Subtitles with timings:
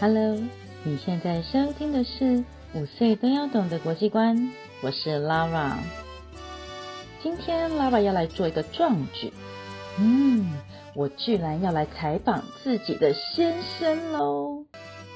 [0.00, 0.36] Hello，
[0.82, 2.42] 你现在收听的是
[2.74, 5.74] 五岁都要懂的国际观，我是 Lara。
[7.22, 9.32] 今天 Lara 要来做一个壮举，
[9.98, 10.58] 嗯，
[10.94, 14.64] 我居然要来采访自己的先生喽。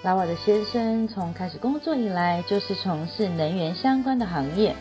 [0.05, 4.77] Lara 的先生从开始工作以来就是从事能源相关的行业，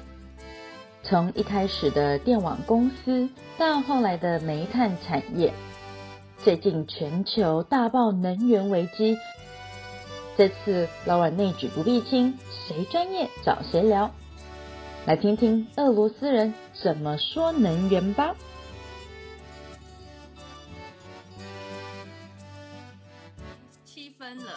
[1.01, 3.27] 从一开始的电网公司
[3.57, 5.51] 到后来的煤炭产业，
[6.43, 9.17] 最近全球大爆能源危机。
[10.35, 14.13] 这次老碗内举不避亲，谁专业找谁聊，
[15.05, 18.35] 来听听俄罗斯人怎么说能源吧。
[23.85, 24.51] 七分了，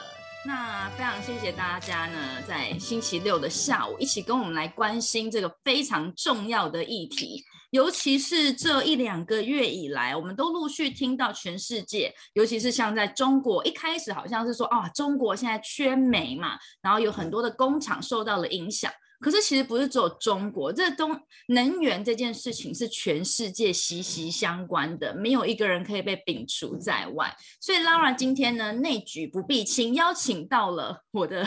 [0.44, 2.18] 那非常谢谢大家呢，
[2.48, 7.44] 在星期六的下午一起跟我们来关心这个非常重要的议题。
[7.76, 18.90] 尤其是这一两个月以来，我们都陆续听到全世界，尤其是像在中国，一开始好像是说啊，中国现在缺煤嘛，然后有很多的工厂受到了影响。
[19.20, 27.36] 可是其实不是只有中国，这东能源这件事情是全世界息息相关的，没有一个人可以被摒除在外。
[27.60, 31.46] 所以 Laura 今天呢，内举不避亲，邀请到了我的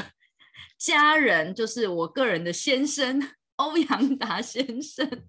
[0.77, 3.19] 家人，就是我个人的先生
[3.55, 5.23] 欧阳达先生。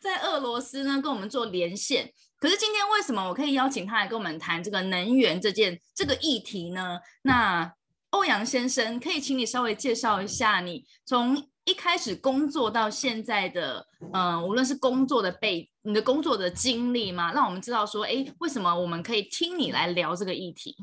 [0.00, 2.12] 在俄罗斯呢，跟我们做连线。
[2.38, 6.98] 可是今天为什么我可以邀请他来跟我们谈这个能源这件这个议题呢？
[7.22, 7.74] 那
[8.10, 17.32] 欧阳先生，可以请你稍微介绍一下你从一开始工作到现在的，嗯，无论是工作的背，你的工作的经历吗？
[17.32, 20.74] 让我们知道说，哎，为什么我们可以听你来聊这个议题？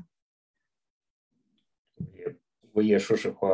[2.74, 3.50] 我也说实话，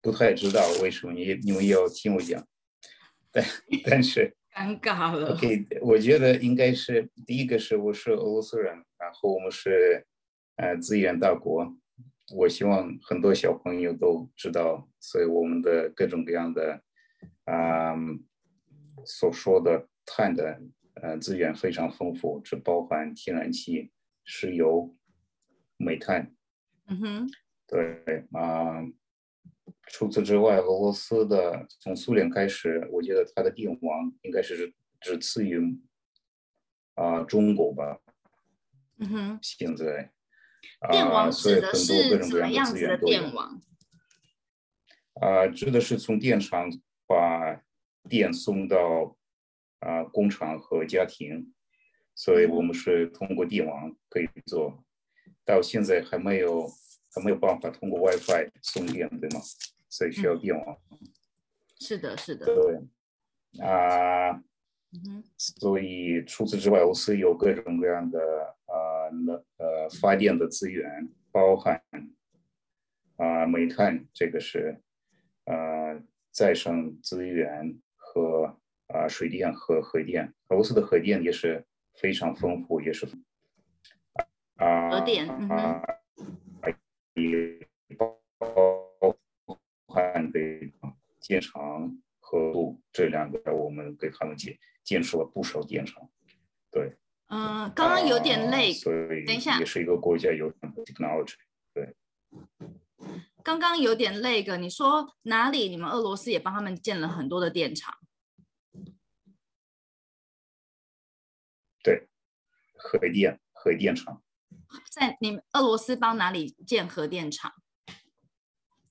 [0.00, 2.46] 不太知道为什么你你们要听我讲。
[3.84, 5.34] 但是尴尬了。
[5.34, 10.06] OK，我觉得应该是第一个是我是俄罗斯人，然后我们是
[10.56, 11.76] 呃资源大国，
[12.34, 16.82] 我希望很多小朋友都知道，所以我们的各种各样的
[17.44, 17.94] 啊
[19.04, 20.60] 所说的碳的
[21.02, 23.90] 呃资源非常丰富，只包含天然气、
[24.24, 24.96] 石油、
[25.76, 26.32] 煤炭。
[26.88, 27.30] 嗯哼，
[27.68, 28.82] 对啊。
[29.88, 35.60] 除此之外，俄罗斯的从苏联开始，我觉得它的电网应该是只次于
[36.94, 38.00] 啊中国吧。
[38.98, 39.38] 嗯哼。
[39.42, 40.10] 现在，
[40.90, 43.60] 电网指的是什么样子的电网？
[45.20, 46.70] 啊，指的是从电厂
[47.06, 47.62] 把
[48.08, 49.16] 电送到
[49.80, 51.54] 啊工厂和家庭，
[52.14, 54.84] 所以我们是通过电网可以做
[55.44, 56.68] 到现在还没有
[57.16, 59.40] 还没有办法通过 WiFi 送电，对吗？
[59.88, 60.76] 所以需要电网，
[61.80, 63.64] 是的，是的，对。
[63.64, 64.42] 啊，
[65.38, 68.18] 所以除此之外，俄罗斯有各种各样的
[68.66, 71.82] 呃能呃发电的资源，包含
[73.16, 74.78] 啊煤炭，这个是
[75.46, 75.98] 呃
[76.30, 83.08] 再生资源和啊水电和核电，俄罗斯的核电也是非常丰富，也是
[84.56, 85.82] 啊核电啊
[87.16, 88.16] 也包。
[89.88, 90.70] 汉北
[91.20, 96.10] 建厂和路这两个，我们给他们建建设了不少电厂。
[96.70, 101.36] 对，嗯，刚刚有点累，所以等一下也是一个国家有 technology。
[101.72, 101.96] 对，
[103.42, 105.70] 刚刚有点累个，你说哪里？
[105.70, 107.96] 你们俄罗斯也帮他们建了很多的电厂？
[111.82, 112.06] 对，
[112.74, 114.22] 核电核电厂，
[114.90, 117.52] 在你们俄罗斯帮哪里建核电厂？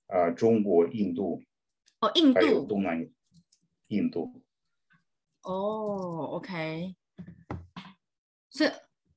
[0.07, 1.41] 啊，中国、印度，
[1.99, 3.07] 哦，印度，东南亚，
[3.87, 4.43] 印度。
[5.41, 6.95] 哦，OK，
[8.51, 8.71] 是，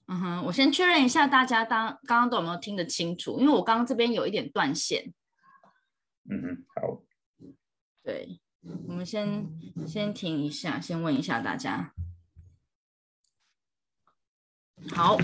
[0.07, 3.39] 嗯哼，我先确认一下，大家当刚刚都有没有听得清楚？
[3.39, 5.13] 因为我刚刚这边有一点断线。
[6.31, 7.03] 嗯哼，好。
[8.03, 8.41] 对，
[8.87, 9.47] 我们先
[9.87, 11.93] 先停一下，先问一下大家。
[14.95, 15.17] 好，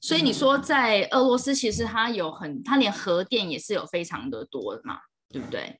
[0.00, 5.00] 所以你说在俄罗斯，其实它有很，它连核电也是有非常的多嘛。
[5.32, 5.78] 对不对？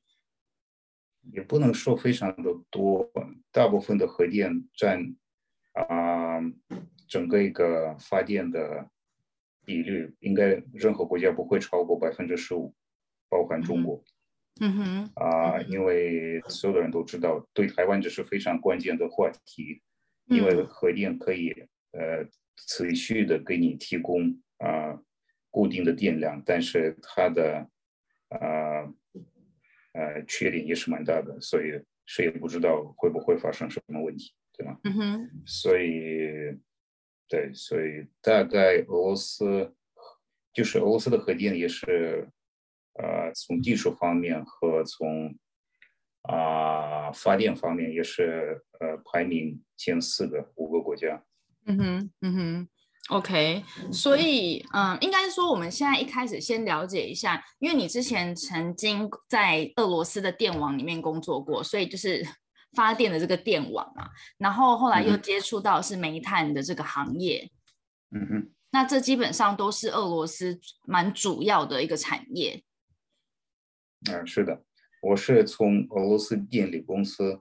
[1.32, 3.10] 也不能说非常的多，
[3.50, 5.16] 大部分的核电占
[5.72, 6.38] 啊
[7.08, 8.88] 整个一个发电的
[9.64, 12.72] 比率，应该任何国家不会超过百分之十五，
[13.28, 14.00] 包含中国。
[14.60, 15.10] 嗯哼。
[15.16, 19.82] 啊，因为所有的人都知道，对台湾这是非常关键的话题，
[20.26, 21.50] 因为核电可以
[21.90, 22.24] 呃
[22.68, 25.00] 持续的给你提供啊
[25.50, 27.68] 固定的电量，但是它的
[28.28, 28.92] 啊。
[29.92, 31.72] 呃，缺点也是蛮大的，所以
[32.06, 34.78] 谁也不知道会不会发生什么问题，对吗？
[34.84, 35.30] 嗯哼。
[35.44, 36.56] 所以
[37.28, 39.74] 对，所以大概俄罗斯
[40.52, 42.30] 就是俄罗斯的核电也是，
[43.02, 45.36] 呃，从技术方面和从
[46.22, 51.20] 啊发电方面也是呃排名前四个五个国家。
[51.70, 52.68] 嗯哼，嗯哼。
[53.08, 62.24] OK，所以嗯，应该说我们现在一开始先了解一下，因为你之前曾经在俄罗斯的电网里面工作过，所以就是
[62.76, 64.08] 发电的这个电网啊，
[64.38, 67.50] 然后后来又接触到是煤炭的这个行业，
[68.12, 72.62] 嗯哼，那这基本上都是俄罗斯蛮主要的一个产业。
[74.08, 74.62] 嗯，是的，
[75.02, 77.40] 我是从俄罗斯电力公司，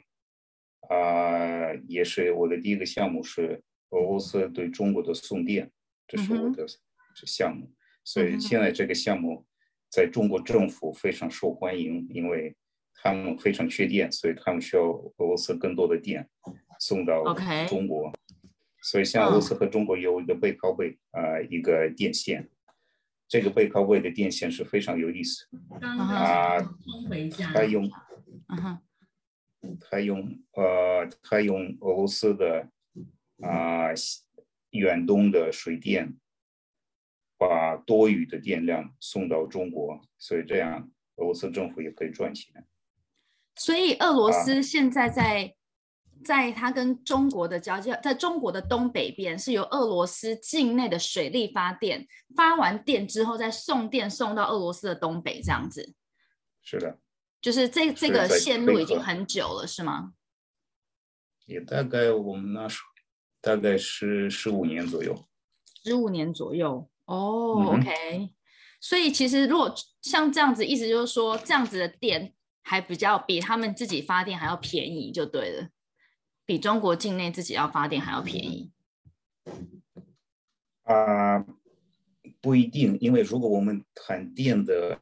[0.89, 3.61] 啊，也是我的第一个项目是。
[3.91, 5.71] 俄罗斯对中国的送电，
[6.07, 6.65] 这是我的
[7.25, 7.71] 项目，
[8.03, 9.45] 所以现在这个项目
[9.89, 12.56] 在中国政府非常受欢迎，因为
[12.94, 16.30] 他们非常缺电，所以他们需要俄罗斯更多的电
[16.80, 17.33] 送到
[17.68, 18.12] 中国。
[18.81, 22.47] 所以像俄罗斯和中国有一个背靠背啊一个电线，
[23.27, 25.47] 这个背靠背的电线是非常有意思
[25.81, 26.59] 啊，
[27.53, 27.89] 他用，
[29.81, 32.69] 他用呃他用俄罗斯的。
[33.41, 33.89] 啊，
[34.71, 36.18] 远东的水电
[37.38, 42.68] 把多余的电量送到中国，所以这样俄罗斯政府也可以赚钱。
[43.56, 45.56] 所以俄罗斯现在在
[46.24, 55.95] 在它跟中国的交界，在中国的东北边是由俄罗斯境内的水力发电，发完电之后再送电送到俄罗斯的东北，这样子。
[56.62, 57.00] 是的，
[57.42, 60.13] 就是这这个线路已经很久了，是吗？
[61.45, 62.89] 也大概我们那时候。
[63.41, 65.27] 大概是十五年左右，
[65.83, 68.33] 十五年左右哦，OK。
[68.81, 75.69] 所以其实如果像这样子，意思就是说，这样子的电还比较比他们自己发电还要便宜，就对了，
[76.45, 78.71] 比中国境内自己要发电还要便宜。
[80.83, 81.45] 啊，
[82.42, 85.01] 不一定，因为如果我们谈电的，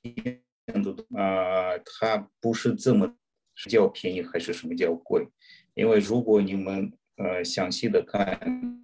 [0.00, 3.16] 电的啊，它不是这么。
[3.54, 5.26] 是叫便宜还是什么叫贵？
[5.74, 8.82] 因为如果你们呃详细的看，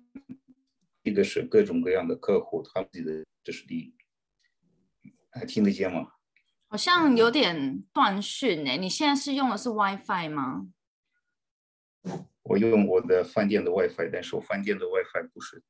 [1.02, 3.94] 一个是各种各样的客户，他们的这是第一，
[5.30, 6.12] 还听得见吗？
[6.68, 8.72] 好像有点断讯呢。
[8.72, 10.68] 你现在是用的是 WiFi 吗？
[12.42, 15.62] 我用我的饭店的 WiFi，但是我饭店的 WiFi 不是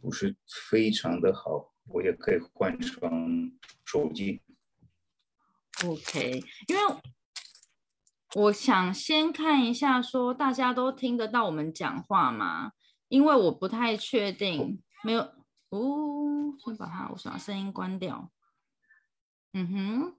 [0.00, 0.36] 不是
[0.70, 4.40] 非常的好，我也可以换成手机。
[5.86, 6.82] OK，因为。
[8.34, 12.72] 我想先看一下，说大家都听得到我们讲话吗？
[13.08, 15.22] 因为我不太确定，没有
[15.70, 16.52] 哦。
[16.64, 18.32] 先把它，我想把声音关掉。
[19.52, 20.16] 嗯哼，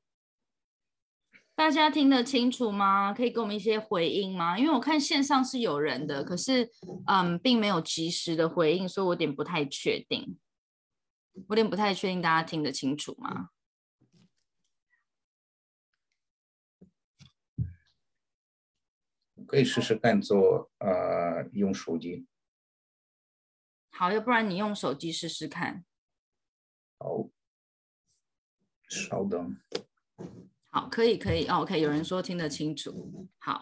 [1.55, 3.13] 大家听得清楚吗？
[3.13, 4.57] 可以给我们一些回应吗？
[4.57, 6.69] 因为我看线上是有人的，可是
[7.07, 10.37] 嗯，并没有及时的回应，所以我有点不太确定。
[11.33, 13.49] 我有点不太确定大家听得清楚吗？
[19.45, 22.25] 可以试试看做呃用手机，
[23.91, 25.85] 好，要不然你用手机试试看。
[26.97, 27.29] 好，
[28.89, 29.57] 稍等。
[30.71, 31.79] 好，可以可以，OK。
[31.79, 33.59] 有人说听得清楚，好，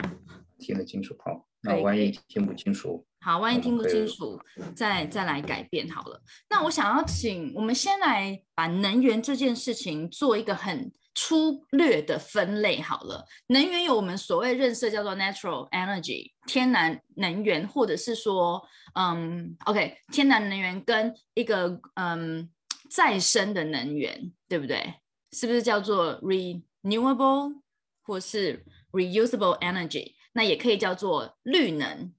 [0.57, 1.47] 听得清楚，好。
[1.65, 4.38] 那万一听不清楚，好，万一听不清楚，
[4.75, 6.21] 再再来改变好了。
[6.49, 10.92] 那我想要请我们先来把能源这件事情做一个很。
[11.15, 18.65] 粗略的分类好了，能源有我们所谓认识叫做 natural energy 天然能源，或者是说，
[18.95, 22.49] 嗯，OK，天然能源跟一个嗯
[22.89, 24.95] 再生的能源，对不对？
[25.31, 27.61] 是不是叫做 renewable
[28.03, 30.13] 或是 reusable energy？
[30.33, 32.13] 那也可以叫做绿能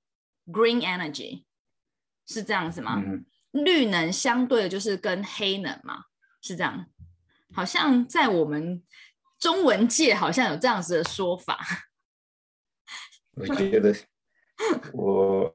[0.47, 1.45] green energy，
[2.27, 3.03] 是这样子吗？
[3.51, 6.05] 绿能相对的就是跟黑能嘛，
[6.43, 6.87] 是这样。
[7.55, 8.83] 好像在我们
[9.39, 11.59] 中文界，好像有这样子的说法。
[13.37, 13.95] 我觉得，
[14.93, 15.55] 我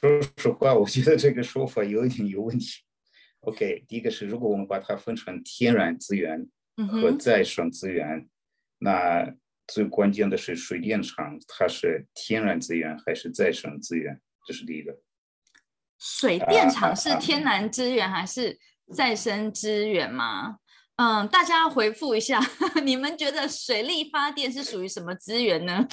[0.00, 2.82] 说实话，我觉得这个说法有一点有问题。
[3.40, 6.48] OK，第一个是，如果我们把它分成天然资源
[6.88, 8.28] 和再生资源，
[8.78, 9.34] 那
[9.66, 14.20] 最关键的是水电厂，它是天然资源还是再生资源？
[14.46, 14.98] 这是第一个。
[15.98, 18.58] 水电厂是天然资源还是
[18.94, 20.59] 再生资源吗？
[21.00, 22.38] 嗯，大家回复一下，
[22.84, 25.88] 你们觉得水力发电是属于什么资源呢？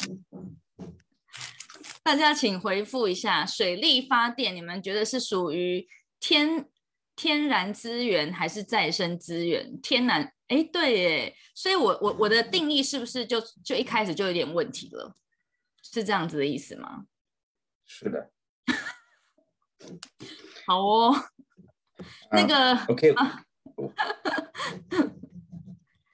[2.03, 5.87] 大家请回复一下，水力发电你们觉得是属于
[6.19, 6.67] 天
[7.15, 9.79] 天然资源还是再生资源？
[9.81, 15.15] 天然，哎，对耶，所以我我我的定义是不是就就一开始就有点问题了？
[15.81, 17.05] 是这样子的意思吗？
[17.85, 18.29] 是的。
[20.67, 21.15] 好哦，
[22.31, 23.15] 那个 OK，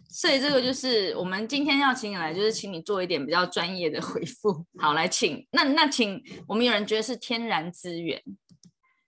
[0.09, 4.65] 所以这个就是我们今天要请你来，就是请你做一点比较专业的回复。
[4.77, 8.21] 好，来请那那请我们有人觉得是天然资源，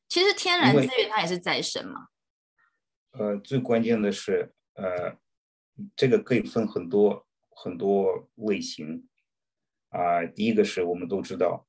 [0.10, 2.08] 其实天然资源它也是再生嘛。
[3.12, 5.18] 呃，最关键的是呃，
[5.96, 9.08] 这个可以分很多很多类型
[9.90, 10.26] 啊。
[10.26, 11.68] 第一个是我们都知道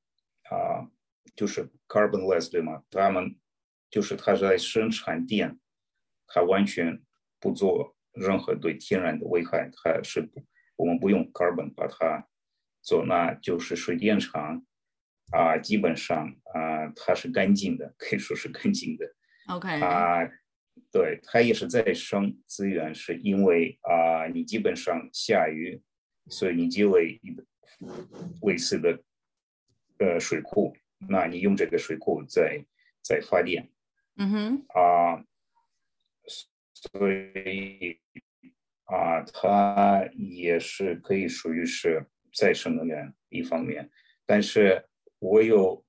[0.49, 0.89] 啊。
[1.35, 2.81] 就是 carbonless 对吗？
[2.89, 3.37] 他们
[3.91, 5.59] 就是他在生产电，
[6.27, 7.01] 他完全
[7.39, 10.29] 不做任何对天然的危害，它是
[10.75, 12.27] 我们不用 carbon 把它
[12.81, 14.65] 做，那就是水电厂
[15.31, 19.05] 啊，基本上啊它是干净的，可以说是干净的。
[19.53, 20.29] OK 啊，
[20.91, 25.81] 对，它也是再生资源，是因为啊你基本上下雨，
[26.29, 27.35] 所以你积累一
[28.41, 28.99] 类似的
[29.99, 30.75] 呃水库。
[31.07, 32.65] 那你用这个水库在
[33.03, 33.69] 在发电，
[34.15, 35.23] 嗯哼，啊，
[36.81, 37.99] 所以
[38.85, 43.89] 啊，它也是可以属于是再生能源一方面，
[44.25, 44.85] 但是
[45.19, 45.83] 我有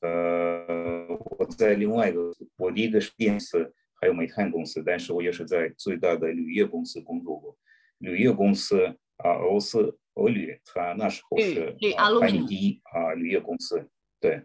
[0.00, 1.06] 呃，
[1.38, 7.56] 我在另外一个，我第一个是电公司，还有煤炭公司，但是我也是在最大的铝业公司工作过，
[7.98, 8.84] 铝业公司
[9.16, 9.96] 啊，俄罗斯。
[10.14, 11.74] 俄铝，它那时候是
[12.20, 13.88] 排名第一啊，铝业公司，
[14.20, 14.42] 对，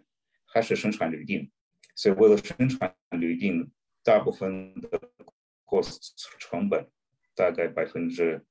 [0.47, 1.49] 它是生产铝锭，
[1.95, 3.67] 所以为了生产铝锭，
[4.05, 5.01] 大部分的
[5.65, 6.87] cost 成本
[7.35, 8.45] 大概百分之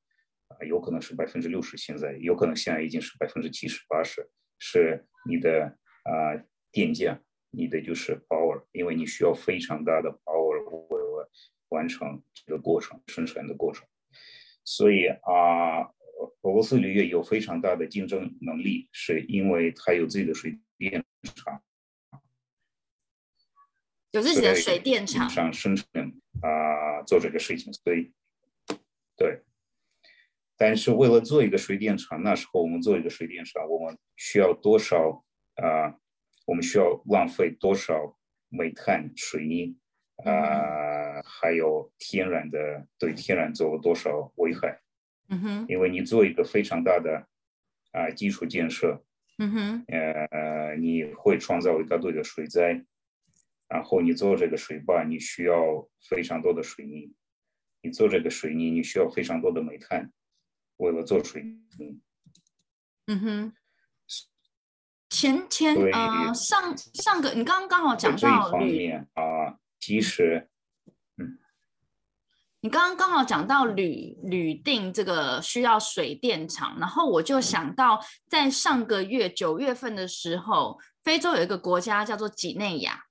[0.49, 6.35] 啊，有可能是百分之六十，现在有可能现在已经是百分之七十八十，是你的啊
[6.73, 7.19] 电价，
[7.51, 10.59] 你的就是 power，因为你需要非常大的 power
[10.91, 11.31] 为了
[11.69, 13.87] 完成这个过程生产的过程，
[14.65, 15.89] 所以啊。
[16.43, 21.61] 俄罗斯铝业有非常大的竞争能力，是因为它有自己的水电厂，
[24.15, 25.87] 有自己的水电厂上生产
[26.41, 28.13] 啊做这个事情，所以
[29.17, 29.43] 对。
[30.57, 35.25] 但是为了做一个水电厂，那时候我们做一个水电厂，我们需要多少
[35.57, 35.99] 啊？
[36.47, 38.17] 我们需要浪费多少
[38.51, 39.77] 煤炭、水泥
[40.25, 41.21] 啊？
[41.25, 44.81] 还有天然的对天然做了多少危害？
[45.29, 47.27] 嗯哼，因为你做一个非常大的
[47.91, 49.03] 啊基础建设，
[49.39, 52.85] 嗯哼，呃，你会创造一大堆的水灾，
[53.75, 55.57] 然后你做这个水坝，你需要
[56.09, 57.13] 非常多的水泥，
[57.83, 60.13] 你做这个水泥，你需要非常多的煤炭，
[60.77, 62.01] 为了做水泥。
[63.07, 63.53] 嗯哼，
[65.11, 70.49] 前前呃上上个你刚刚刚好讲到方面啊，其实。
[72.61, 83.05] 你刚刚刚好讲到铝铝锭这个需要水电厂，然后我就想到在上个月九月份的时候，非洲有一个国家叫做几内亚，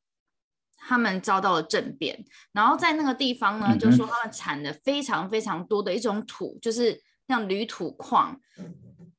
[0.86, 8.40] 他们遭到了政变，然后在那个地方呢，就说他们产的非常非常多的一种土，就是像铝土矿，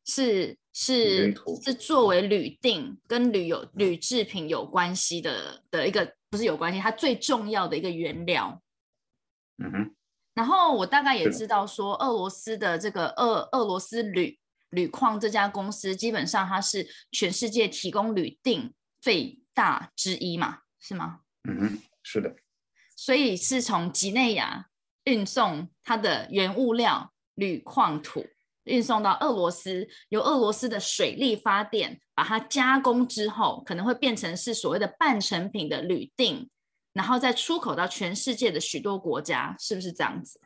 [0.04, 8.60] 是是是作为铝锭跟铝有铝制品有关系的的一个，不是有关系，它最重要的一个原料。
[9.58, 9.94] 嗯哼。
[10.34, 14.36] 然后我大概也知道说，俄罗斯的这个俄俄罗斯铝
[14.70, 21.20] 铝矿这家公司，基本上它是全世界提供铝锭最大之一嘛，是吗？
[21.48, 22.34] 嗯哼，是的。
[22.96, 24.66] 所以是从几内亚
[25.04, 28.26] 运送它的原物料铝矿土，
[28.64, 36.48] 运送到俄罗斯，由俄罗斯的水力发电把它加工之后，可能会变成是所谓的半成品的铝锭。
[36.92, 40.40] 然后再出口到全世界的许多国家，是不是这样子？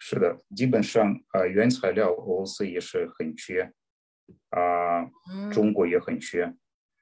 [0.00, 3.72] 是的，基本上啊，原材料俄罗斯也是很缺，
[4.50, 5.04] 啊，
[5.52, 6.52] 中国也很缺，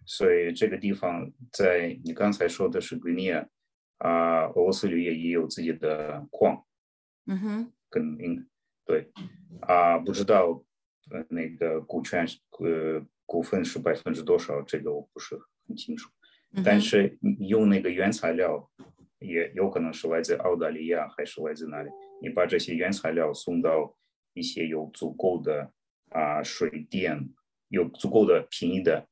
[0.06, 3.46] 所以这个地方在你刚才说的是圭尼亚
[3.98, 6.64] 啊，俄罗斯铝业也有自己的矿，
[7.26, 8.46] 嗯哼，跟应
[8.84, 9.10] 对
[9.62, 10.62] 啊，不知道
[11.10, 12.25] 呃那个股权
[12.60, 15.36] 呃股份是百分之多少，这个我不是
[15.66, 16.08] 很清楚。
[16.64, 18.70] 但是你用那个原材料，
[19.18, 21.90] 也有可能是来自澳大利亚还是来自哪里？
[22.22, 23.94] 你把这些原材料送到
[24.32, 25.70] 一些有足够的
[26.10, 27.28] 啊水电、
[27.68, 29.06] 有足够的便宜的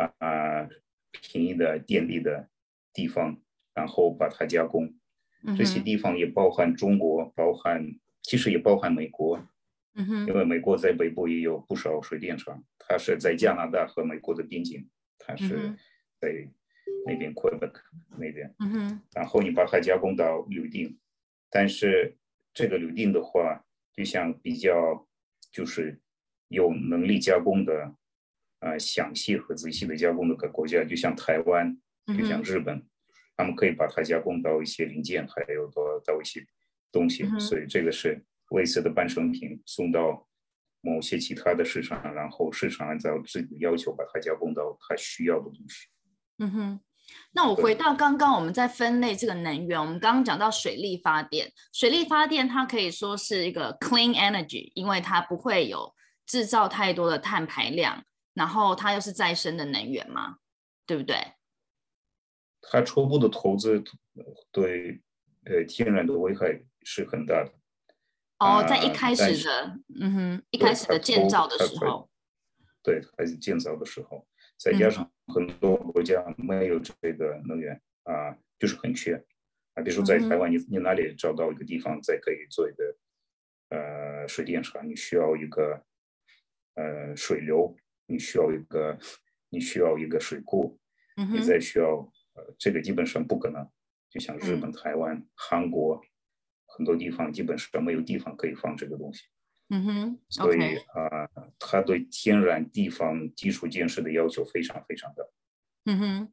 [0.00, 0.68] 啊啊
[1.10, 2.48] 便宜的电力的
[2.92, 3.40] 地方，
[3.74, 4.94] 然后把它加工。
[5.56, 9.38] 这些地方也包含中国，包含其实也包含美国。
[9.94, 14.88] 嗯哼，因为美国在北部也有不少水电厂，它是在加拿大和美国的边境，
[15.18, 15.76] 它是
[16.20, 16.48] 在。
[17.06, 17.72] 那边 Quebec
[18.18, 20.98] 那边，嗯哼，然后你把它加工到铝锭，
[21.48, 22.14] 但是
[22.52, 23.64] 这个铝锭的话，
[23.94, 25.06] 就像比较
[25.50, 25.98] 就是
[26.48, 27.94] 有能力加工的
[28.60, 31.76] 呃详细和仔细的加工的个国家，就像台湾，
[32.06, 32.86] 就像日本，
[33.36, 36.44] 他们可以把它加工到一些零件，还有到到一些
[36.92, 40.26] 东西，所以这个是类似的半成品送到
[40.80, 45.88] 某些其他的市场，然后市场按照自己的要求把它加工到它需要的东西。
[46.38, 46.80] 嗯哼。
[47.32, 55.92] 那我回到刚刚我们在分类这个能源，我们刚刚讲到水力发电，水力发电它可以说是一个 clean energy，因为它不会有
[56.24, 58.04] 制造太多的碳排量，
[58.40, 60.38] 然后它又是再生的能源嘛，
[60.86, 61.14] 对不对？
[62.62, 63.84] 它初步的投资
[64.50, 65.02] 对
[65.44, 67.52] 呃天然的危害是很大的。
[68.38, 72.08] 哦，在一开始的，嗯哼，一开始的建造的时候，
[72.82, 74.26] 对，还是建造的时候。
[74.56, 79.22] 再加上很多国家没有这个能源啊，就是很缺
[79.74, 79.82] 啊。
[79.82, 82.96] 比如说在台湾，你你哪里找到一个地方再可以做一个
[83.68, 84.88] 呃水电厂？
[84.88, 85.84] 你需要一个
[86.76, 87.76] 呃水流，
[88.10, 88.98] 你需要一个
[89.48, 90.78] 你需要一个水库，
[91.16, 91.86] 你再需要
[92.34, 93.66] 呃这个基本上不可能。
[94.10, 96.00] 就像日本、台湾、韩国
[96.66, 99.22] 很多地方基本上没有地方可以放这个东西。
[99.68, 105.30] 嗯哼，所以啊，他对天然地方基础建设的要求非常非常的。
[105.84, 106.32] 嗯哼，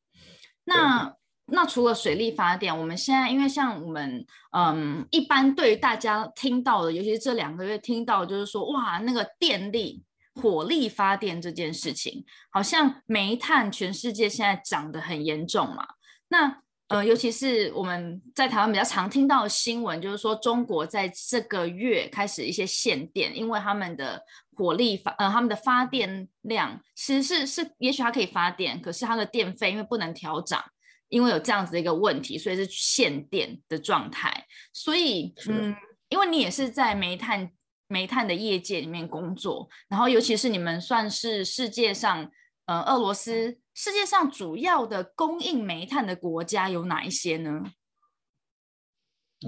[0.64, 1.16] 那
[1.46, 10.04] 那除了水力发电，我们现在因为像我们嗯，一般对于大家听到的，尤其是这两个月听到，就是说哇，那个电力、
[10.38, 15.86] 火力发电这件事情，好像煤炭全世界现在涨得很严重嘛。
[16.30, 24.24] 那呃，尤其是我们在台湾比较常听到的新闻，就是说中国在这个月开始一些限电，因为他们的
[24.56, 30.64] 火力发呃他们的发电量其实是是，也许它可以发电，可是它的电费因为不能调涨，
[31.10, 34.46] 因为有这样子的一个问题，所以是限电的状态。
[34.72, 35.76] 所以嗯，
[36.08, 37.52] 因为你也是在煤炭
[37.88, 42.32] 煤炭的业界里面工作，然后尤其是你们算是世界上
[42.66, 43.60] 呃俄罗斯。
[43.80, 47.64] 世界上主要的供应煤炭的国家有哪一些呢？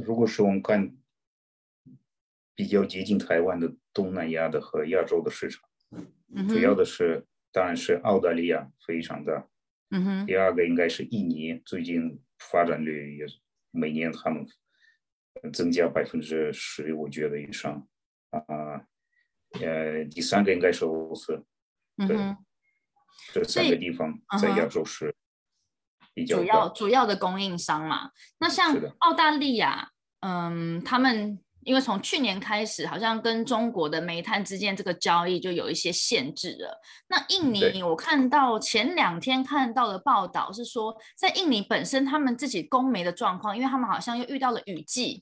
[0.05, 0.95] 如果是我们看
[2.53, 5.67] 比较接近台湾的东南亚的和亚洲的市场，
[6.47, 9.47] 主要的是当然是澳大利亚非常大，
[9.89, 13.25] 嗯哼，第二个应该是印尼，最近发展率也
[13.71, 14.45] 每年他们
[15.51, 17.88] 增加百分之十，我觉得以上
[18.31, 18.41] 啊，
[19.61, 21.45] 呃，第三个应该是俄罗斯，
[22.07, 22.17] 对。
[23.33, 25.13] 这三个地方在亚洲是
[26.13, 28.11] 比较主要主要的供应商嘛。
[28.39, 29.89] 那像澳大利亚，
[30.21, 36.79] 嗯，他们因为从去年开始，好像跟中国的煤炭之间这个交易就有一些限制了。
[37.07, 45.21] 那印尼，我看到前两天看到的报道是说，在印尼本身他们自己供煤的状况，因为他们好像又遇到了雨季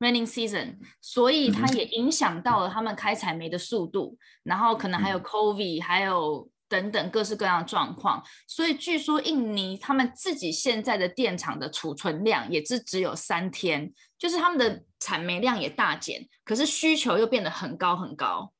[0.00, 4.18] （raining season），所以它也影响到了他们开采煤的速度。
[4.42, 6.50] 然后可能还有 COVID，还有。
[6.70, 18.52] 等等各式各样的状况，所以据说印尼他们自己现在的电厂的储存量也是只有三天，就是他们的产煤量也大减，可是需求又变得很高很高。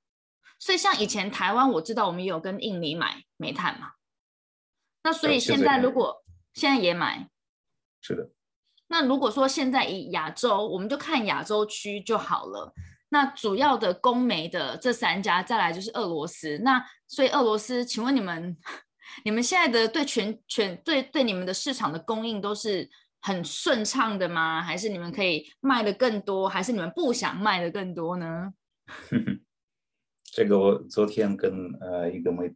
[0.59, 3.93] 所以像以前台湾，我知道我们有跟印尼买煤炭嘛，
[5.05, 7.29] 那所以现在如果现在也买，
[8.01, 8.31] 是的。
[8.91, 12.75] 那如果说现在以亚洲，我们就看亚洲区就好了。
[13.11, 16.59] 那主要的供煤的这三家，再来就是俄罗斯。
[16.59, 18.57] 那所以俄罗斯，请问你们，
[19.25, 24.61] 你们现在的对全全对对你们的市场的供应都是很顺畅的吗？
[24.61, 26.49] 还是你们可以卖的更多？
[26.49, 28.53] 还是你们不想卖的更多呢？
[30.33, 32.53] 这个我昨天跟呃一个煤，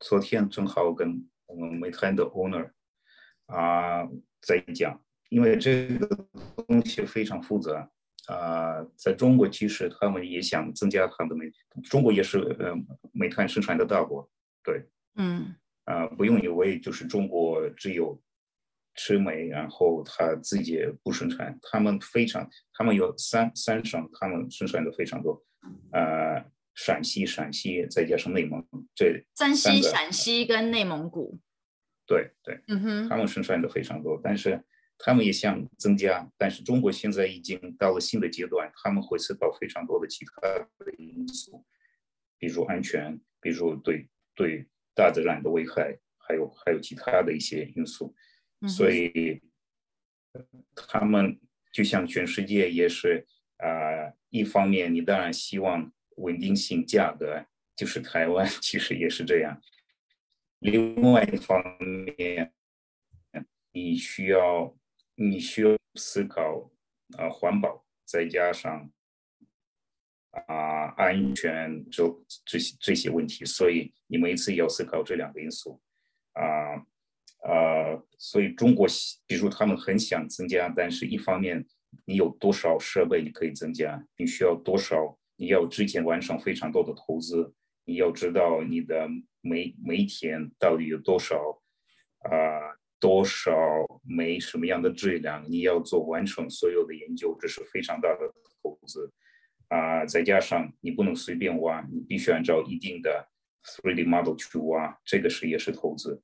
[0.00, 2.70] 昨天正好跟我们煤炭的 owner
[3.46, 4.06] 啊
[4.40, 6.28] 在讲，因为这个
[6.66, 7.90] 东西非常复杂。
[8.26, 11.48] 啊，在中国其实他们也想增加他们的煤，
[11.84, 12.74] 中国也是呃
[13.12, 14.28] 煤炭生产的大国，
[14.64, 14.84] 对，
[15.14, 18.20] 嗯，啊，不用以为就是中国只有
[18.96, 25.40] 吃煤，然后他自己不生产，他们非常，他们有三三省，他们生产的非常多，
[25.92, 28.60] 呃，陕西、陕西再加上内蒙
[28.92, 31.38] 这山西、陕西跟内蒙古，
[32.04, 34.60] 对对，嗯哼，他们生产的非常多，但是。
[34.98, 40.40] 他们也想增加，但是中国现在已经到了新的阶段，他们会受到非常多的其他
[40.84, 41.64] 的因素，
[42.38, 48.14] 比如安全，比如对对大自然的危害，还有还有其他的一些因素，
[48.66, 49.42] 所以
[50.74, 51.38] 他们
[51.70, 53.26] 就像全世界也是
[53.58, 53.68] 啊，
[54.30, 57.44] 一方面你当然希望稳定性价格，
[57.76, 59.60] 就是台湾其实也是这样，
[60.60, 62.54] 另外一方面
[63.72, 64.74] 你需要。
[65.18, 66.70] 你需要思考，
[67.16, 68.90] 啊，环保，再加上
[70.30, 72.04] 啊安全这
[72.44, 75.80] 这些这些问题，所以你每一次要思考这两个因素
[76.34, 76.76] 啊
[77.50, 78.86] 啊，所以中国
[79.26, 81.66] 比如他们很想增加，但是一方面
[82.04, 87.54] 你有多少设备你可以增加，你需要多少，你要之前完成非常多的投资，
[87.86, 89.08] 你要知道你的
[89.40, 91.62] 每每一天到底有多少
[92.18, 92.76] 啊。
[92.98, 93.52] 多少
[94.02, 98.32] 煤什么样的质量，你要做完成所有的研究，这是非常大的
[98.62, 99.12] 投资
[99.68, 100.04] 啊！
[100.06, 103.28] 再加上你不能随便挖，你必须按照一定的
[103.64, 106.22] 3D model 去挖，这个是也是投资。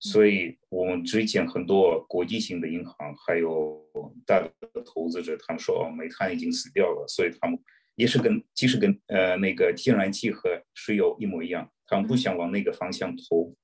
[0.00, 3.80] 所以我们之前很多国际性的银行还有
[4.26, 4.50] 大的
[4.84, 7.58] 投资者，他们说哦，煤炭已经死掉了，所以他们
[7.96, 13.54] 也是跟其实跟呃那个天然气和石油一模一样，他们不想往那个方向投。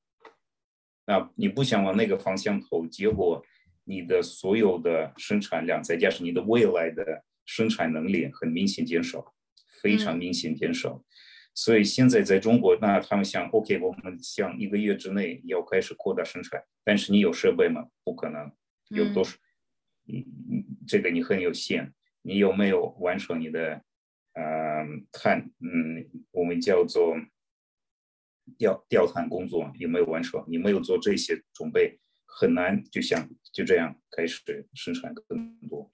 [1.11, 3.45] 那你不想往那个方向投，结果
[3.83, 9.35] 你的所有的生产量，再加上你的未来的生产能力，很明显减少，
[9.83, 11.03] 非常明显减少。
[11.53, 17.89] 所以现在在中国，那他们想，OK，我们想一个月之内要开始扩大生产，但是你有设备吗？
[18.05, 18.49] 不可能，
[18.91, 19.37] 有多少？
[20.87, 21.93] 这个你很有限。
[22.23, 23.83] 你有没有完成你的，
[24.35, 25.51] 呃，碳？
[25.59, 27.17] 嗯，我们叫做。
[28.59, 30.45] 调调探工作有没有完成？
[30.49, 34.43] 你没有做这些准备，很难就想就这样开始
[34.75, 35.91] 生产更多。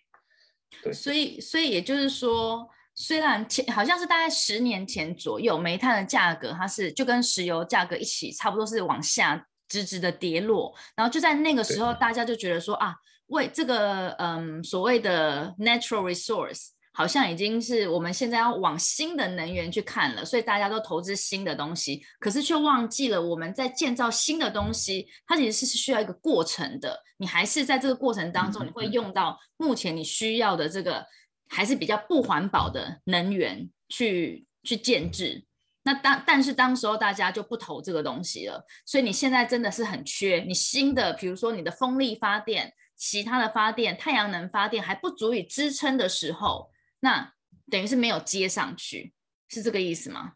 [0.82, 12.94] 对，所以所以也就是说，虽然前好像是大概十年前左右，煤炭的价格它是就跟石油价格一起差不多是往下直直的跌落，然后就在那个时候，大家就觉得说啊，
[13.26, 16.75] 为这个嗯所谓的 natural resource。
[16.98, 26.98] 好像已经是我们现在要往新的能源去看了，所以大家都投资新的东西，可是却忘记了我们在建造新的东西，它其实是需要一个过程的。
[27.18, 31.04] 你还是在这个过程当中，你会用到目前你需要的这个
[31.50, 35.44] 还是比较不环保的能源去去建制。
[35.82, 46.70] 那当但是当时候大家就不投这个东西了，所以你现在真的是很缺你新的，比如说你的风力发电、其他的发电、太阳能发电还不足以支撑的时候。
[47.00, 47.34] 那
[47.70, 49.12] 等于是没有接上去，
[49.48, 50.34] 是这个意思吗？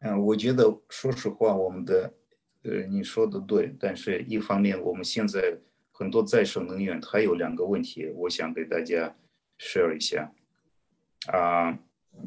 [0.00, 2.14] 嗯，我觉得说实话，我们的
[2.62, 5.58] 呃，你说的对，但是一方面，我们现在
[5.92, 9.16] 很多再生能源它有两个问题，我想给大家
[9.58, 10.32] share 一下。
[11.26, 11.78] 啊，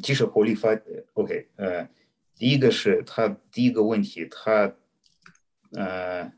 [0.02, 0.70] 即使火力发
[1.14, 1.88] ，OK，呃，
[2.36, 4.74] 第一个是它第一个问题，它
[5.72, 6.32] 呃，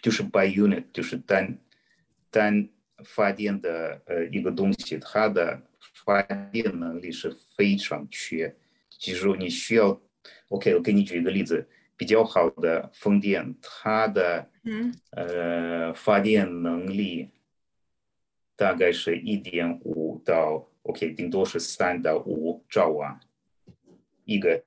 [0.00, 1.58] 就是 by unit，就是单
[2.30, 2.68] 单。
[3.04, 5.60] 发电的呃一个东西，它的
[6.04, 8.54] 发电能力是非常缺。
[8.88, 10.00] 就是说你需要
[10.48, 17.30] ，OK，我给你举一个例子，比较好的风电，它的嗯呃发电能力
[18.56, 23.20] 大概是一点五到 OK，顶多是三到五兆瓦
[24.24, 24.64] 一个。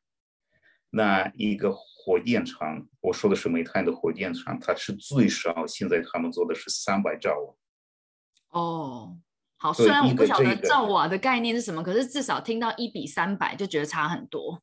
[0.92, 7.54] 那一个火电厂，我说的是煤炭的火电厂，它是最少现在他们做的是三百兆瓦。
[8.50, 9.18] 哦，
[9.58, 14.62] 好，虽然我不晓得兆瓦的概念是什么，可是至少听到一比三百就觉得差很多，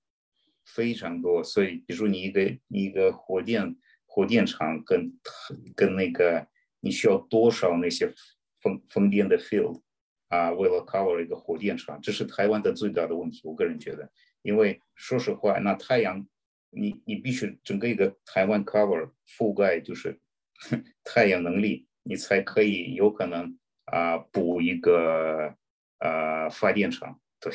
[0.65, 1.45] 非常多。
[1.45, 5.13] 所以，比如说你一个一个火电火电厂跟
[5.75, 6.47] 跟那个
[6.81, 8.13] 你需要多少那些
[8.61, 9.83] 风风电的 field
[10.29, 13.43] 啊，为了 cover 一个火电厂，这是台湾的最大的问题。
[13.45, 14.11] 我个人觉得，
[14.43, 16.27] 因为说实话，那太阳
[16.71, 20.19] 你你必须整个一个台湾 cover 覆盖就是
[21.05, 23.57] 太阳能力，你才可以有可能。
[23.87, 25.55] 啊，补一个
[25.99, 27.53] 呃发电厂，对，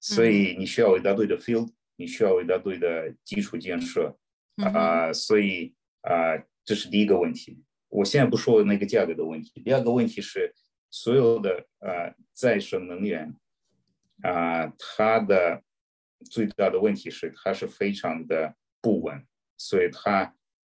[0.00, 4.16] 所以你需要一大堆的 field，你需要一大堆的基础建设
[4.56, 7.62] 啊，所以啊，这是第一个问题。
[7.88, 10.52] 我现在不说那个价格的问题，第二个问题是
[10.90, 13.32] 所有的呃再生能源
[14.22, 15.62] 啊，它的
[16.28, 19.24] 最大的问题是它是非常的不稳，
[19.56, 20.24] 所以它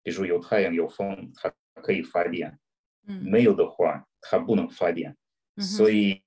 [0.02, 2.58] 比如说有太阳有风，它可以发电，
[3.06, 4.04] 嗯，没有的话。
[4.20, 5.16] 它不能发电，
[5.58, 6.22] 所以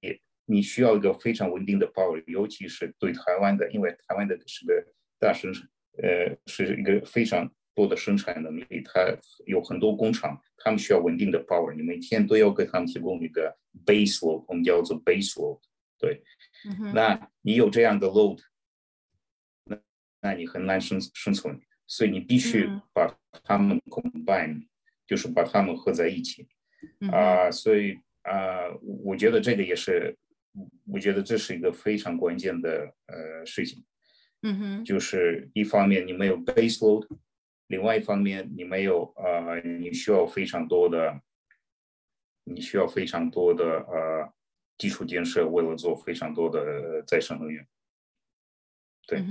[0.45, 4.85] 你需要一个非常稳定的 power，尤其是对台湾的，因为台湾的是个
[5.19, 5.67] 大生产，
[6.01, 8.99] 呃，是一个非常多的生产能力，它
[9.45, 15.59] 有很多工厂，他们需要稳定的 power，你每天都要给他们提供一个 base load，我们叫做 base load，
[15.97, 16.21] 对，
[16.93, 18.41] 那你有这样的 load，
[19.65, 19.79] 那
[20.21, 24.67] 那你很难生生存，所以你必须把他们 combine，
[25.07, 26.47] 就是把他们合在一起。
[27.11, 28.69] 啊，所以啊，
[29.03, 30.15] 我觉得这个也是，
[30.85, 33.83] 我觉得这是一个非常关键的呃事情。
[34.43, 37.07] 嗯哼，就是一方面你没有 base load，
[37.67, 41.21] 另外一方面你没有啊，你需要非常多的，
[42.45, 44.33] 你需要非常多的呃
[44.79, 47.67] 基础建设，为了做非常多的再生能源。
[49.05, 49.23] 对，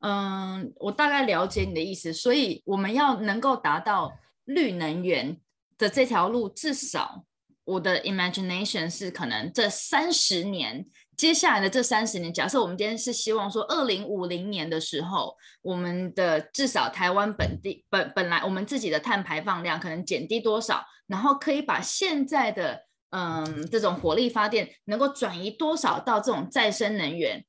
[0.00, 5.38] 嗯，我大概了解你的意思，所以我们要能够达到绿能源
[5.78, 7.24] 的这条路，至少
[7.64, 10.86] 我的 imagination 是可能这三十年。
[11.16, 27.42] 接下来的这三十年，假设我们今天是希望说，二零五零年的时候，我们的至少台湾本地本本来我们自己的碳排放量可能减低多少，然后可以把现在的嗯这种火力发电能够转移多少到这种再生能源，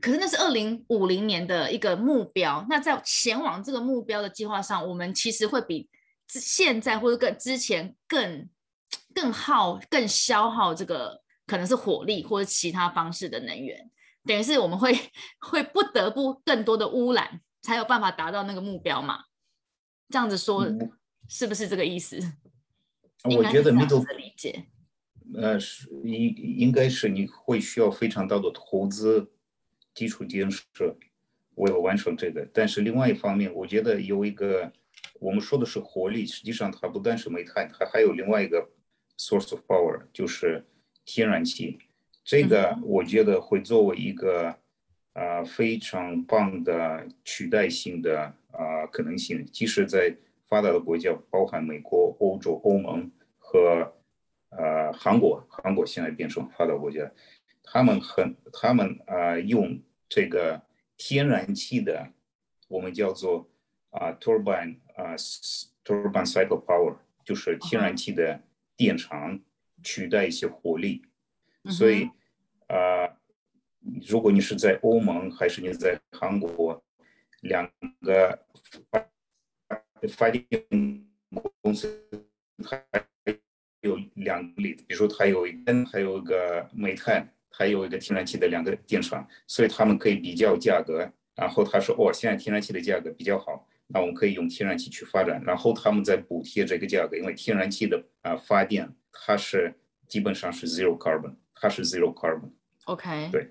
[0.00, 2.66] 可是那是二零五零年的一个目标。
[2.68, 5.88] 那在前往这个目标的计划上，我们其实会比
[6.28, 8.48] 现在或者更之前更
[9.14, 11.22] 更耗更消耗这个。
[11.48, 13.88] 可能是火力或者其他方式的能源，
[14.24, 14.92] 等于是我们会
[15.38, 19.20] 会不得不更多的污染，才有办法达到那个目标嘛？
[20.08, 20.66] 这样子说
[21.28, 22.18] 是不是这个意思？
[23.22, 24.66] 我觉得 middle 的理解，
[25.36, 29.30] 呃，是应应该是你会需要非常大的投资
[29.94, 30.96] 基础建设，
[31.54, 32.44] 为了完成这个。
[32.52, 34.72] 但是另外一方面，我觉得有一个
[35.20, 38.68] 我们说的是活力，实际上它不单是煤炭，它还有另外一个
[39.18, 40.64] source of power，就是。
[41.08, 41.78] 天然气，
[42.24, 44.52] 这个我觉得会作为一个
[45.12, 49.46] 啊非常棒的取代性的啊可能性。
[49.52, 50.16] 即使在
[50.48, 53.94] 发达的国家，包含美国、欧洲、欧盟和
[54.48, 57.08] 呃韩国，韩国现在变成发达国家，
[57.62, 60.60] 他们很他们啊用这个
[60.96, 62.10] 天然气的，
[62.66, 63.48] 我们叫做
[63.90, 65.14] 啊 turbine 啊
[65.84, 68.40] turbine cycle power，就是天然气的
[68.76, 69.40] 电厂。
[69.82, 71.02] 取代一些火力，
[71.66, 72.10] 所以
[72.66, 73.06] 啊，
[74.08, 76.82] 如果你是在欧盟还是你在韩国，
[77.42, 78.36] 两个
[78.90, 79.06] 发
[80.08, 80.42] 发电
[81.60, 82.04] 公司
[82.64, 82.82] 还
[83.82, 91.08] 有两个例子，比如说它有一根，还有一个煤炭，还有一个天然气的两个电厂，所以他们可以比较价格。
[91.36, 98.92] 然后他说：“哦，现在天然气的价格比较好，那我们可以用天然气去发展。”然后他们再补贴这个价格，因为天然气的啊发电。
[99.18, 99.74] 它是
[100.06, 102.50] 基本上是 zero carbon，它是 zero carbon。
[102.84, 103.30] OK。
[103.32, 103.50] 对，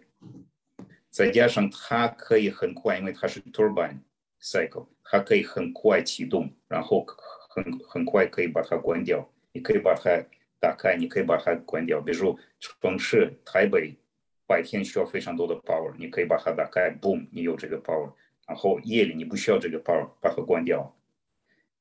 [1.10, 3.98] 再加上它可以很快，因为它是 turbine
[4.40, 7.04] cycle，它可以很快启动，然后
[7.50, 9.28] 很很快可以把它关掉。
[9.54, 10.12] 你可以把它
[10.60, 12.00] 打开，你可以把它关掉。
[12.00, 13.98] 比如说城市台北
[14.46, 18.12] 白天需要非常多的 power，你可以把它打开，boom，你有这个 power。
[18.46, 20.96] 然后夜里你不需要这个 power，把它关掉，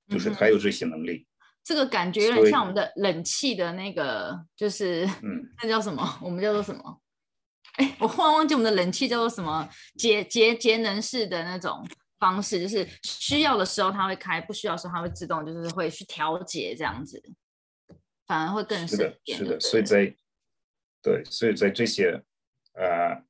[0.09, 1.27] 就是它有这些能力。
[1.62, 6.18] 这个感觉有点像我们的冷气的那个，就是嗯 那叫什么？
[6.22, 7.00] 我们叫做什么？
[7.77, 9.68] 哎，我忽然忘记我们的冷气叫做什么？
[9.96, 11.83] 节节节能式的那种
[12.18, 17.20] 方式，就是需要的时候它会开，不需要的时候它会自动就是会去调节这样子，
[18.27, 19.59] 反而会更是的，是的。
[19.59, 20.14] 所以在
[21.03, 22.22] 对，所以在这些
[22.74, 23.24] 呃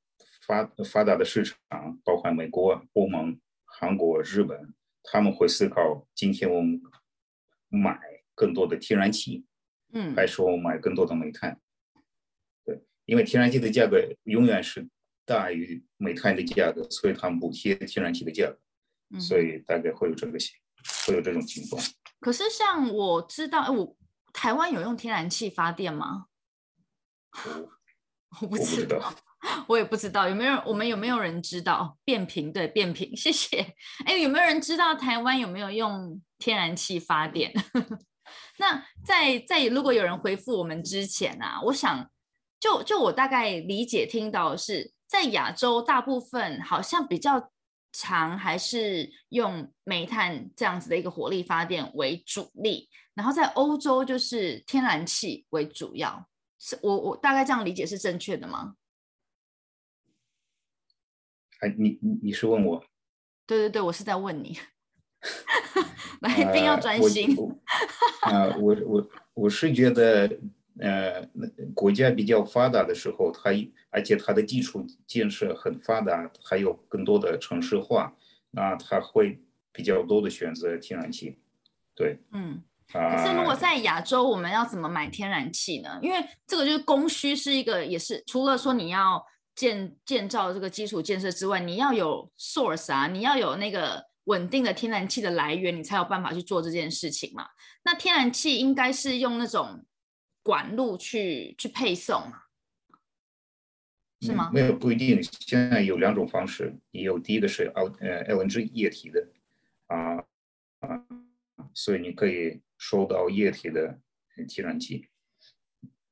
[0.46, 6.80] 发发达的市场，包括美国、欧盟、韩国、日本，他们会思考今天我们
[7.68, 7.98] 买。
[8.37, 9.46] 更多的天然气，
[9.92, 11.57] 嗯，还是我买更多的煤炭，
[12.64, 14.88] 对，因为天然气的价格永远是
[15.24, 20.57] 大于煤炭的价格，所以他们补贴天然气的价格，所以大概会有这个情，
[21.07, 21.80] 会有这种情况。
[22.18, 23.96] 可是像我知道，我
[24.33, 26.26] 台湾有用天然气发电吗？
[28.42, 29.14] 我不知道，
[29.68, 32.52] 我也不知道有没有我们有没有人知道变频？
[32.52, 33.74] 对，变频，谢谢。
[34.07, 37.52] 哎，有没有人知道台湾有没有用天然气发电？
[38.59, 42.09] 那在在如果有人回复我们之前啊，我想
[42.59, 47.50] 就就我大概理解听到的是在亚洲大部分好像比较
[47.92, 56.26] 长还是用煤炭这样子的一个火力发电为主力，然后在欧洲就是天然气为主要，
[56.59, 58.74] 是我我大概这样理解是正确的吗？
[61.60, 62.84] 哎，你你你是问我？
[63.46, 64.58] 对对对，我是在问你。
[66.20, 67.36] 来宾要专心。
[68.22, 70.30] 啊，我我我是觉得，
[70.78, 71.26] 呃，
[71.74, 73.50] 国家比较发达的时候，它
[73.90, 78.14] 而且它的基础建设很发达，还有更多的城市化，
[78.50, 79.40] 那它会
[79.72, 81.38] 比较多的选择天然气。
[81.94, 82.62] 对，嗯。
[82.92, 85.98] 可是如果在亚洲，我们要怎么买天然气呢？
[86.02, 94.04] 因为这个就是供需是一个，也是除了说你要建建造这个基础建设之外，你要有 source 啊，你要有那个。
[94.24, 97.46] 稳定的天然气的来源，你才有办法去做这件事情嘛？
[97.82, 99.84] 那天然气应该是用那种
[100.42, 102.22] 管路去去配送，
[104.22, 104.50] 是吗？
[104.50, 109.28] 没有不一定，现在有两种方式，也有第一个是 L 呃 LNG 液体的
[109.88, 110.24] 啊
[110.78, 111.04] 啊，
[111.74, 114.00] 所以你可以收到液体的
[114.48, 115.06] 天然气。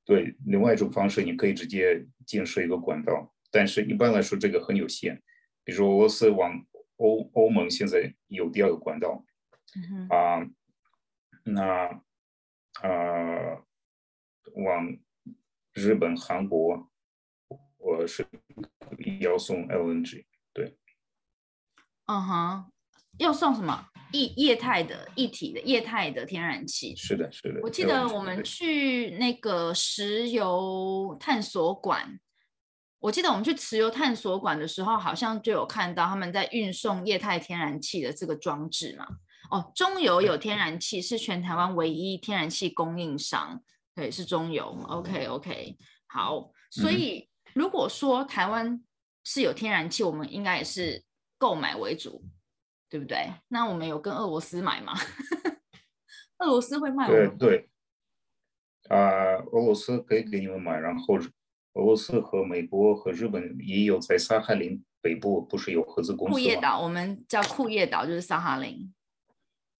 [0.04, 5.22] 对，另外一种方式，你可以直接建设一个管道，但是一般来说这个很有限。
[5.64, 9.24] 比如说俄罗斯往欧欧盟现在有第二个管道，
[10.10, 10.44] 啊，
[11.44, 12.02] 那
[12.82, 13.64] 啊
[14.54, 14.98] 往
[15.72, 16.90] 日本、韩国，
[17.78, 18.26] 我是
[19.20, 20.76] 要送 LNG，对。
[22.06, 22.72] 嗯哼，
[23.18, 23.88] 要送什么？
[24.12, 26.94] 液液态的、液体的、液态的天然气。
[26.94, 27.60] 是的，是的。
[27.62, 32.20] 我记得我们去那个石油探索馆，
[32.98, 39.06] 我记得我们去石油探索馆的时候，好像就有看到他们在运送液态天然气的这个装置嘛。
[39.50, 43.62] 哦，中油有天然气，是全台湾唯一天然气供应商。
[43.94, 44.76] 对，是中油。
[44.88, 46.50] OK，OK，好。
[46.70, 48.82] 所以如果说台湾
[49.24, 51.02] 是有天然气，我们应该也是
[51.38, 52.22] 购买为主。
[52.92, 53.32] 对不对？
[53.48, 54.92] 那我们有跟俄罗斯买吗？
[56.40, 57.70] 俄罗斯会卖对对，
[58.90, 61.14] 啊，俄罗斯可以给你们买，然后
[61.72, 68.92] 俄罗斯和美国和日本也有在萨哈林北部不是有合资公司库页岛，我们叫库页岛，就是萨哈林。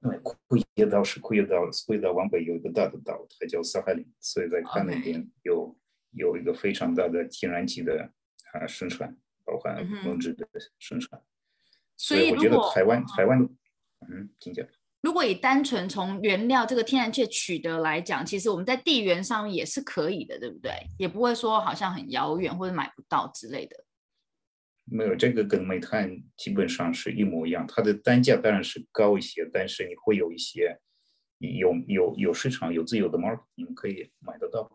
[0.00, 5.76] 对，库页岛是库页岛，库页岛往北有一个大的岛，它叫萨哈林，所以在它那边有
[6.12, 8.10] 有一个非常大的天然气的
[8.54, 10.48] 啊生产，包含木质的
[10.78, 11.22] 生产。
[12.02, 13.38] 所以，我觉得台湾台湾，
[14.10, 14.66] 嗯，听讲。
[15.02, 20.72] 如果以单纯从原料这个天然气取得来讲，其实我们在地缘上面也是可以的，对不对？
[20.98, 23.84] 也不会说好像很遥远或者买不到之类的。
[24.84, 30.76] 没有，这个跟煤炭基本上是一模一样，它的单价当然是高一些，但是你会有一些
[31.38, 34.68] 有有有市场有自由的 market，你们可以买得到。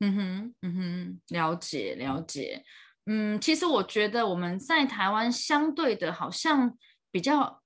[0.00, 2.64] 嗯哼，嗯哼，了解了解。
[3.10, 6.76] 嗯，其实我觉得我们在台湾相对的，好像
[7.10, 7.62] 比较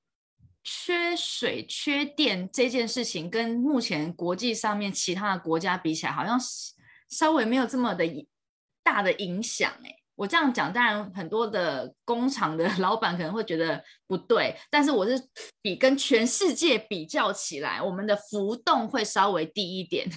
[0.62, 6.38] 缺水、缺电这件事情，跟目前国际上面其他的国家比起来，好像
[7.08, 8.04] 稍微没有这么的
[8.84, 9.68] 大的影响。
[9.82, 15.20] 哎，我这样讲，当然很多的工厂的 老板可能会觉得不对，但是我是
[15.60, 20.08] 比跟全世界比较起来，我们的浮动会稍微低一点。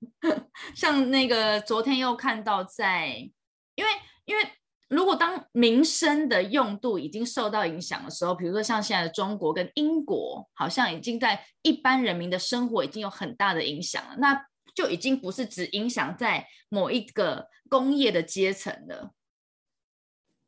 [0.74, 3.30] 像那个昨天又看到在，
[3.74, 3.90] 因为。
[4.30, 4.42] 因为
[4.88, 19.10] 如果当民生的用度已经受到影响的时候，比如说像现在的中国跟英国，好像已经在一般人民的生活已经有很大的影响了，那就已经不是只影响在某一个工业的阶层了。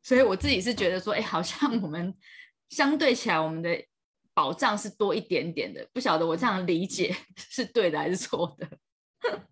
[0.00, 2.14] 所以我自己是觉得说，哎，好像我们
[2.68, 3.84] 相对起来，我们的
[4.32, 5.88] 保障是多一点点的。
[5.92, 8.68] 不晓得我这样理解 是对的还是错的？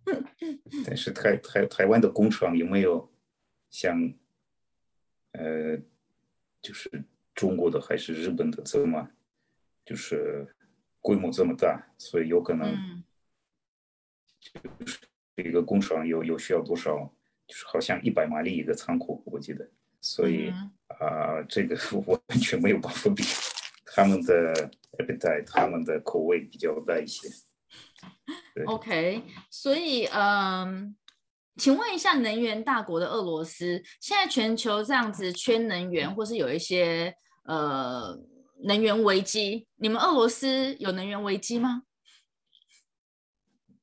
[0.87, 3.13] 但是台台台湾的工厂有没有？
[3.73, 4.13] 像，
[5.33, 5.79] 呃，
[6.61, 9.09] 就是中国的还是日本的这么，
[9.85, 10.55] 就是
[11.01, 13.03] 规模这么大，所以有可能，
[14.41, 14.99] 就是
[15.37, 17.15] 一个工厂有有需要多少，
[17.47, 20.53] 就是好像一百马力一个仓库，我记得，所以
[20.89, 23.23] 啊，这个完全没有办法比，
[23.87, 24.53] 他们的
[24.99, 27.29] appetite，他们的口味比较大一些。
[28.67, 30.97] OK，所以嗯。
[31.57, 38.19] 请问一下，能源大国的俄罗斯，现在全球这样子缺能源，或是有一些呃
[38.63, 41.83] 能源危机，你们俄罗斯有能源危机吗？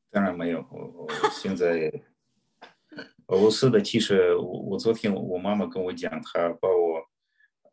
[0.09, 1.91] 当然没有，我我现在
[3.27, 7.05] 俄罗斯的，其实我我昨天我妈妈跟我讲，她把我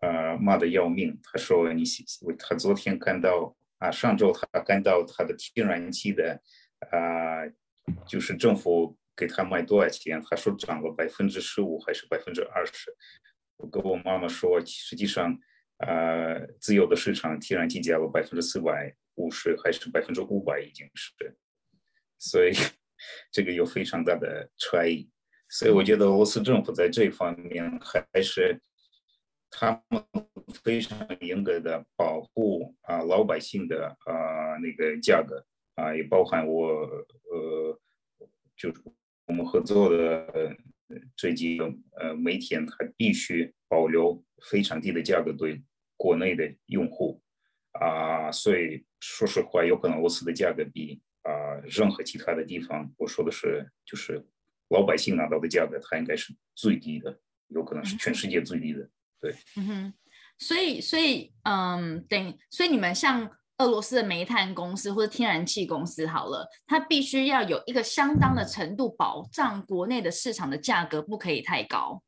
[0.00, 1.82] 呃骂的要命，她说你
[2.38, 6.42] 她昨天看到啊，上周她看到她的天然气的
[6.90, 7.46] 啊，
[8.06, 8.98] 就是政府。
[9.16, 10.20] 给他卖多少钱？
[10.28, 12.92] 他说涨了百分之十五还是百分之二十？
[13.56, 15.38] 我跟我妈妈说，实际上，
[15.78, 21.12] 呃，自由的市场天然气价了百分之四百五十还是百分之五百已经是，
[22.18, 22.52] 所以
[23.30, 25.08] 这个有非常大的差异。
[25.48, 28.60] 所以我觉得俄罗斯政府在这方面还是
[29.48, 30.04] 他们
[30.64, 35.46] 非常严格的保护啊老百姓的啊那个价格
[35.76, 36.64] 啊，也包含我
[37.30, 37.80] 呃
[38.56, 38.82] 就是。
[39.26, 40.56] 我们合作的
[41.16, 41.64] 这几个
[41.98, 45.62] 呃煤田，它必须保留非常低的价格对
[45.96, 47.22] 国内的用户
[47.72, 54.24] 啊，所以说实话，有可能俄罗斯的价格比啊任何其他的地方，我说的是就是
[54.68, 58.90] 老百姓拿到的价格，它应该是最低的，有可能是全世界最低的。
[59.20, 59.94] 对，嗯哼，
[60.38, 63.30] 所以所以嗯，等所以你们像。
[63.64, 72.02] 俄罗斯的煤炭公司或者天然气公司，好了，它必须要有一个相当的程度保障国内的市场的价格，不可以太高。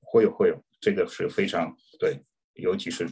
[0.00, 2.22] 会有会有，这个是非常对，
[2.54, 3.08] 尤其是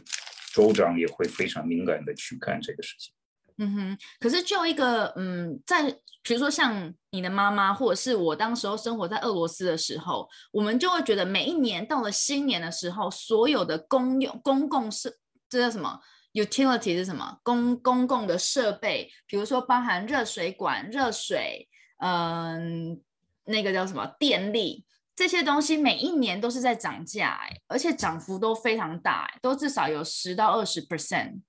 [0.53, 3.13] 州长也会非常敏感的去看这个事情。
[3.57, 5.91] 嗯哼，可是就一个嗯，在
[6.23, 15.19] 比如说像你的妈妈，或者是我当时候生活在俄罗斯的时候，我们就会觉得每一年到了新年的时候，所有的公用公共是
[15.49, 15.99] 这叫什么
[16.43, 21.67] utility 是什么公公共的设备，比如说包含热水管、热水，
[21.97, 23.01] 嗯，
[23.45, 24.85] 那个叫什么电力。
[25.15, 31.41] 这些东西每一年都是在涨价，哎，而且涨幅都非常大，哎，都至少有十到二十 percent。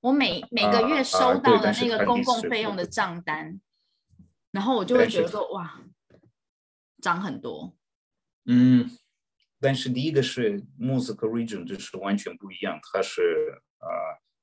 [0.00, 3.60] 我每每个月收到的那个公共费用的账单，
[4.52, 5.80] 然后我就会觉得说，哇，
[7.00, 7.74] 涨很多。
[8.46, 8.90] 嗯，
[9.62, 13.22] 但是第一个是 Moscow region，这是完全不一样，它是
[13.78, 13.88] 啊，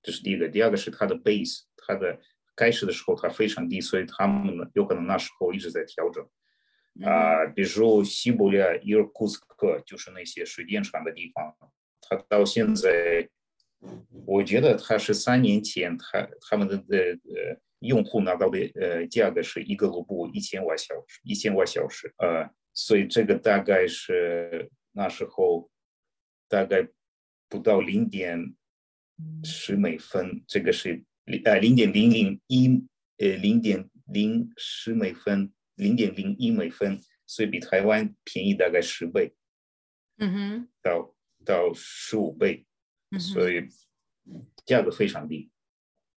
[0.01, 2.17] 这是第一个，第二个是它的 base，它的。
[2.55, 6.21] 开始的时候它非常低，所以他们有可能那时候一直在调整
[7.09, 7.45] 啊。
[7.55, 11.55] 比如西伯利亚伊尔库斯克，就是那些水电厂的地方，
[12.01, 13.29] 它到现在，
[14.25, 25.69] 我觉得它是三年前，它他们的呃呃用户拿到的呃价格是一个卢布一千瓦小时，一千瓦小时呃，所以这个大概是那时候
[26.47, 26.87] 大概
[27.47, 28.55] 不到零点
[29.43, 31.03] 十美分，这个是。
[31.45, 32.67] 呃，零点零零一，
[33.17, 39.35] 呃，零点零十美分，零点零一美分，所以比台湾便宜大概十倍，
[40.17, 41.15] 嗯哼，到
[41.45, 42.65] 到十五倍，
[43.19, 43.67] 所以
[44.65, 45.51] 价格非常低。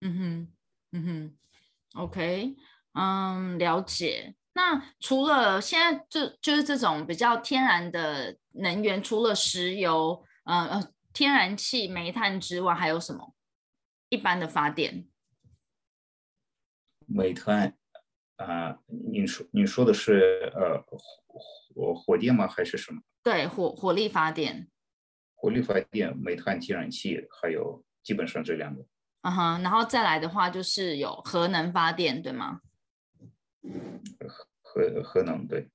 [0.00, 0.52] 嗯哼，
[0.92, 1.36] 嗯哼
[2.00, 2.56] ，OK，
[2.92, 4.34] 嗯，了解。
[4.54, 13.34] 那除了现在就就是这种比较天然的能源，除了石油，呃呃，天然气、煤炭之外，还有什么？
[14.08, 15.08] 一般的发电，
[17.06, 17.76] 煤炭
[18.36, 20.84] 啊，你说你说的是呃
[21.74, 22.46] 火火电吗？
[22.46, 23.00] 还是什么？
[23.22, 24.68] 对，火火力发电，
[25.34, 28.84] 火力发电、煤炭、天然气，还有基本上这两个。
[29.22, 32.60] 嗯哼，然后再来的话就是有核能发电，对吗？
[34.60, 35.70] 核核能对，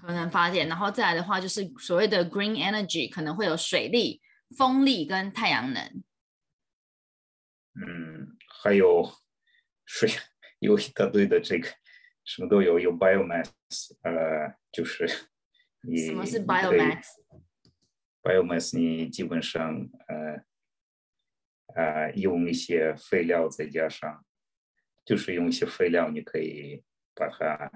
[0.00, 4.20] 核能发电，然后再来的话就是所谓的 green energy，可能会有水力、
[4.56, 5.82] 风力跟太阳能。
[7.74, 9.10] 嗯，还有
[9.86, 10.10] 水，
[10.60, 11.70] 有一大堆的这个，
[12.24, 15.08] 什么都有，有 biomass，呃，就是
[15.82, 20.44] 你什么是 biomass？biomass 你基本上呃
[21.74, 24.22] 呃用一些废料再加上，
[25.04, 27.70] 就是用一些废料，你可以把它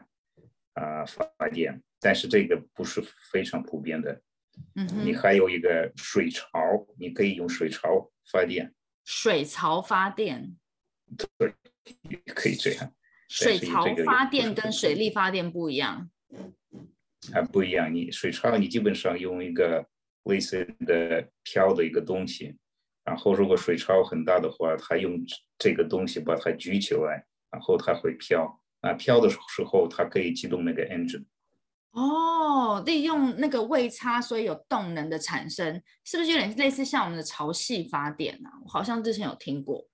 [0.74, 3.02] 啊发电，但是这个不是
[3.32, 4.20] 非常普遍的。
[4.76, 6.50] 嗯你还有一个水槽，
[6.98, 8.74] 你可以用水槽发电。
[9.04, 10.54] 水槽发电，
[11.38, 11.54] 对，
[12.34, 12.92] 可以这样。
[13.28, 16.10] 水槽发电跟水力发电不一样。
[17.32, 17.92] 啊，不一样。
[17.92, 19.84] 你水槽，你基本上用一个
[20.24, 22.54] 类似的漂的一个东西，
[23.02, 25.18] 然后如果水槽很大的话，它用
[25.58, 28.60] 这个东西把它举起来，然后它会漂。
[28.82, 31.24] 啊，漂的时候它可以启动那个 engine。
[31.94, 38.50] 哦，利用那个位差，所以有动能的产生，是不是有点类似像我们的潮汐发电啊？
[38.64, 39.88] 我好像之前有听过。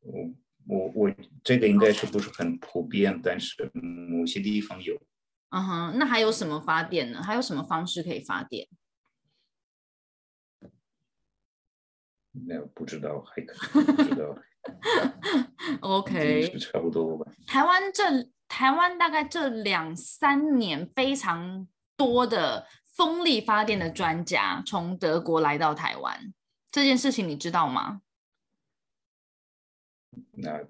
[0.00, 0.34] 我
[0.66, 1.14] 我我，
[1.44, 4.98] 这个应该是不是很普遍，但是某些地方有。
[5.50, 7.22] 嗯哼，那还有什么发电呢？
[7.22, 8.66] 还有什么方式可以发电？
[12.46, 14.34] 那不知道，还可以不知道。
[15.82, 17.30] OK，差不多吧。
[17.46, 18.30] 台湾这。
[18.52, 26.34] 台湾大概这两三年非常多的风力发电的专家从德国来到台湾，
[26.70, 28.02] 这件事情你知道吗？
[30.32, 30.60] 那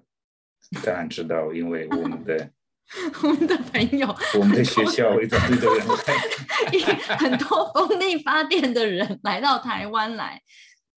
[0.81, 2.49] 当然知道，因为我们的
[3.21, 4.07] 我们的朋友，
[4.39, 10.41] 我们的学校一大堆的人， 很多风力发电的人来到台湾来。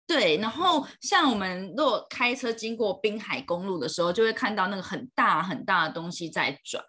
[0.07, 6.85] 对，然后像我们如果开车经过滨海公路的时候，就会看到那个很大很大的东西在转。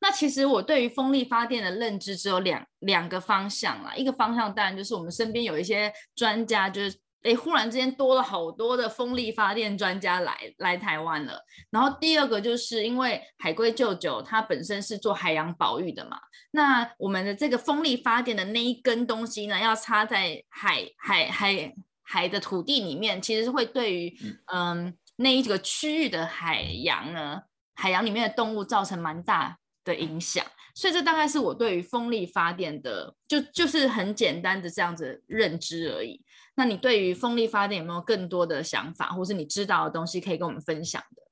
[0.00, 11.38] 那其实我对于风力发电的认知只有两两个方向啦，一个方向当然就是我们身边有一些专家，就是哎，忽然之间多了好多的风力发电专家来来台湾了。
[11.68, 16.16] 然后第二个就是因为海龟舅舅他本身是做海洋保育的嘛，
[16.52, 21.74] 那我们的这个风力发电的那一根东西呢，要插在海海海。
[22.10, 27.42] 海的土地里面，其实是会对于嗯那一个区域的海洋呢，
[27.74, 30.42] 海洋里面的动物造成蛮大的影响。
[30.74, 36.24] 所以这大概是我对于风力发电的，就就是很简单的这样子认知而已。
[36.54, 41.22] 那你对于风力发电有没有更多的想法，或是你知道的东西可以跟我们分享的？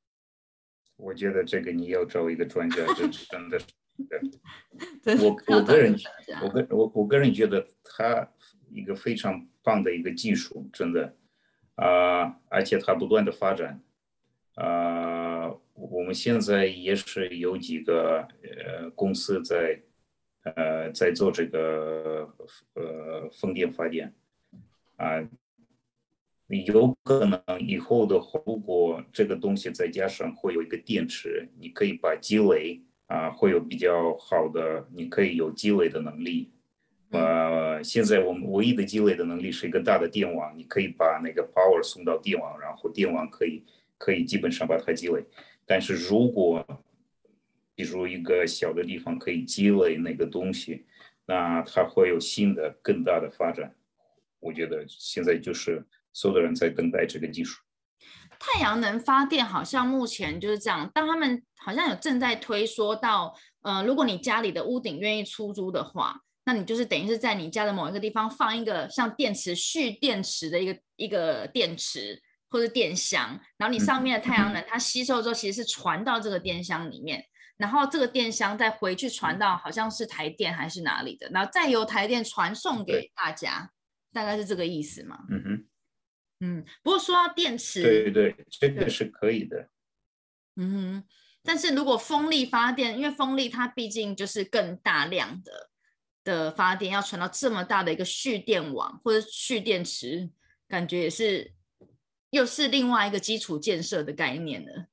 [0.96, 3.58] 我觉得这个你要找一个专家，这真的，
[5.24, 5.96] 我我个人，
[6.42, 8.28] 我个我我个人觉得他
[8.70, 9.48] 一个非常。
[9.66, 11.16] 棒的一个技术，真的，
[11.74, 13.82] 啊，而且它不断的发展，
[14.54, 19.82] 啊，我们现在也是有几个呃公司在
[20.44, 22.32] 呃在做这个
[22.74, 24.14] 呃风电发电，
[24.94, 25.28] 啊，
[26.46, 36.52] 有可能以后的话，如果这个东西再加上会有一个电池，你可以把积累啊会有比较好的，你可以有积累的能力。
[37.10, 43.64] 呃，现在我们唯一的积累的能力是一个大的电网，你可以把那个 power 送到电网，然后电网可以
[43.96, 45.24] 可以基本上把它积累。
[45.64, 46.66] 但是如果
[47.76, 50.84] 比如一个小的地方可以积累那个东西，
[51.26, 53.72] 那它会有新的更大的发展。
[54.40, 57.62] 我觉得现在就是所有的人在等待这个技术。
[58.38, 66.20] 太阳能发电好像目前就是这样，但他们好像有正在推说到，呃，如果你家里的屋顶愿意出租的话。
[66.46, 77.24] 那你就是等于是在你家的某一个地方放一个像电池蓄电池的一个一个电池或者电箱，然后你上面的太阳能它吸收之后其实是传到这个电箱里面，
[77.56, 83.72] 然后这个电箱再回去传到好像是台电还是哪里的，然后再由台电传送给大家，
[84.12, 85.24] 大概是这个意思嘛？
[85.28, 85.66] 嗯哼，
[86.38, 89.68] 嗯，不过说到电池，对对，这个是可以的。
[90.54, 91.04] 嗯哼，
[91.42, 95.70] 但是如果风力发电，因为风力它毕竟就是更大量的。
[96.26, 100.28] 的发电要传到这么大的一个蓄电网或者蓄电池，
[100.66, 101.52] 感觉也是
[102.30, 104.86] 又是另外一个基础建设的概念了。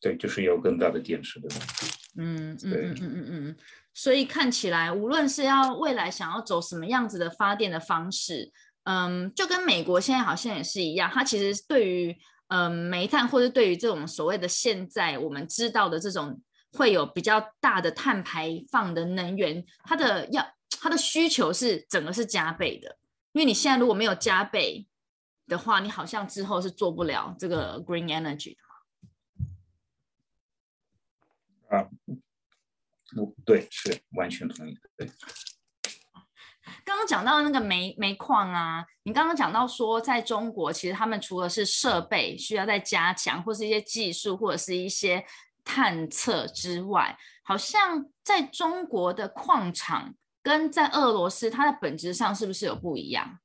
[0.00, 1.48] 对，就是有更大的电池的。
[2.16, 3.56] 嗯嗯嗯嗯嗯嗯。
[3.94, 8.50] 所以看起来，无论是要未来想要走什么样子的发电的方式，
[8.82, 12.18] 嗯，就跟美国现在好像也是一样，它其实对于
[12.48, 16.42] 嗯煤炭或者对于这种所谓的现在我们知道的这种。
[16.72, 20.42] 会有比较大的碳排放的能源，它的要
[20.80, 22.96] 它的需求是整个是加倍的，
[23.32, 24.86] 因为你现在如果没有加倍
[25.46, 28.62] 的话，你好像之后是做不了这个 green energy 的
[31.76, 31.88] 啊，
[33.14, 34.74] 不对，是完全同意。
[34.96, 35.06] 对，
[36.86, 45.22] 刚刚讲到那个煤煤矿啊，你刚刚讲到说，在中国其实他们除了是设备需要再加强，或是一些技术，或者是一些。
[45.64, 53.38] 探测之外，好像在中国的矿场跟在俄罗斯，它的本质上是不是有不一样？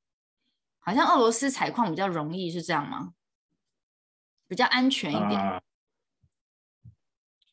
[0.80, 3.12] 好像俄罗斯采矿比较容易，是这样吗？
[4.46, 5.62] 比较安全一点？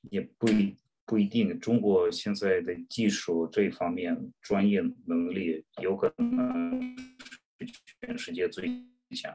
[0.09, 1.59] 也不一不一定。
[1.59, 6.95] 中国现在的技术这一方面专业能力有可能
[8.01, 8.86] 全世界最
[9.16, 9.32] 强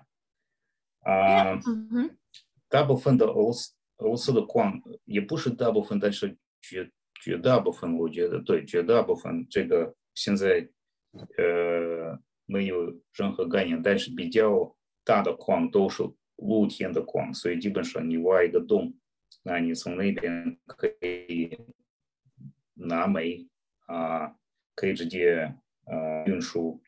[1.01, 1.59] 啊。
[2.69, 3.75] 大部分的俄罗斯。
[4.01, 6.91] 俄罗斯的矿也不是大部分，但是绝
[7.23, 10.69] 绝大部分，我觉得对绝大部分这个现在
[11.39, 14.75] 呃没有任何概念，但是比较
[15.05, 16.03] 大的矿都是
[16.37, 18.93] 露天的矿，所以基本上你挖一个洞，
[19.43, 21.59] 那你从那边可以
[22.75, 23.47] 拿煤
[23.87, 24.35] 啊，
[24.75, 26.81] 可以直接呃运输，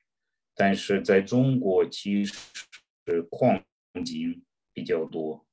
[0.54, 2.32] 但是在中国其实
[3.30, 3.62] 矿
[4.04, 4.42] 井
[4.72, 5.44] 比较多。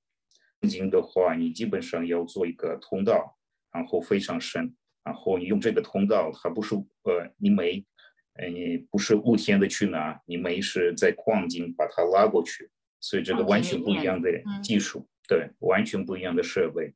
[0.67, 3.37] 井的话，你基本上要做一个通道，
[3.71, 7.85] 然后非常深，然后你用这个通道，它不是呃，你没，
[8.33, 8.47] 呃，
[8.89, 14.29] 不是露天的去拿，你没是在矿井把它拉过去，所以这个完全不一样的
[14.61, 16.93] 技术，对，完全不一样的设备，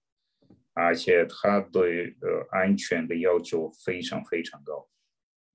[0.73, 4.87] 而且它对呃安全的要求非常非常高。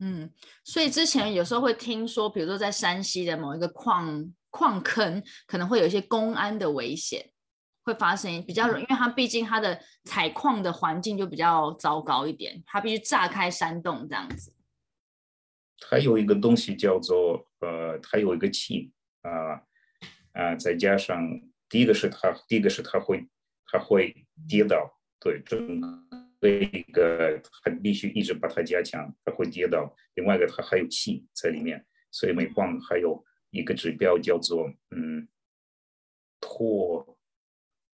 [0.01, 0.31] 嗯，
[0.65, 7.31] 所以之前有时候会听说，比如说在山西的某一个矿矿坑，可能会有一些公安的危险。
[7.89, 14.53] 会发生比较，因为它毕竟它的采矿的环境就比较糟糕一点，它必须炸开山洞这样子。
[15.89, 19.63] 还有一个东西叫做呃，还有一个气啊
[20.33, 23.27] 啊，再加上第一个是它，第一个是它会
[23.65, 24.15] 它会
[24.47, 25.81] 跌倒，对，整
[26.41, 29.97] 个一个它必须一直把它加强，它会跌倒。
[30.17, 35.27] 另外一个它还有气在里面，所以煤矿还有一个指标叫做嗯
[36.39, 37.18] 脱。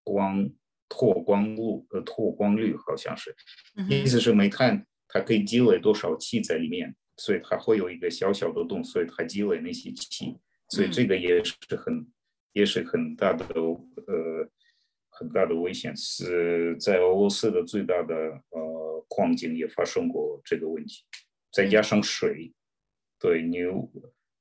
[0.04, 0.48] 光
[0.88, 3.34] 透光路呃透光率好像是，
[3.88, 10.36] 意思是煤炭它可以积累多少气在里面，所以它会有一个小小的洞，所以它积累那些气，
[10.68, 12.06] 所以这个也是很
[12.52, 14.48] 也是很大的呃
[15.08, 18.14] 很大的危险，是在俄罗斯的最大的
[18.50, 21.02] 呃矿井也发生过这个问题，
[21.50, 22.52] 再加上水，
[23.18, 23.58] 对你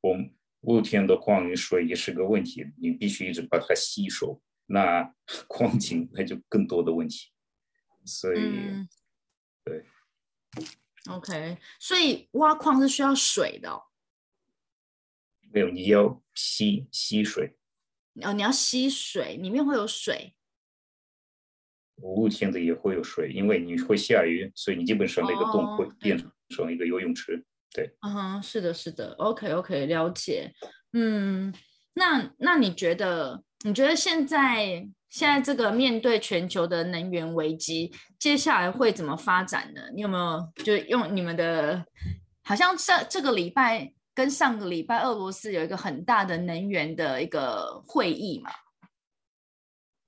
[0.01, 0.30] 我们
[0.61, 4.41] 露天的矿井水也是个问题，你必须一直把它吸收。
[4.66, 5.14] 那
[5.47, 7.32] 矿井那就更多的问题，
[8.05, 8.39] 所以
[9.64, 9.86] 对
[11.09, 13.84] ，OK，所以挖矿是需要水的。
[15.51, 17.57] 没有，你要吸吸水。
[18.24, 20.36] 哦，你要吸水，里面会有水。
[21.97, 26.18] 露天的也会有水，因为你会下雨，所以你基本上那个洞会变
[26.49, 27.45] 成一个游泳池。
[27.72, 29.14] 对，嗯哼，是的，是的。
[29.14, 30.53] OK，OK，了解。
[30.91, 31.53] 嗯，
[31.95, 39.82] 那那你觉得，你觉得现在现在这个面对全球的能源危机，接下来会怎么发展呢？
[39.93, 41.86] 你有没有就用你们的，
[42.43, 48.51] 好像上这个礼拜跟上个礼拜，俄罗斯有一个很大的能源的一个会议嘛？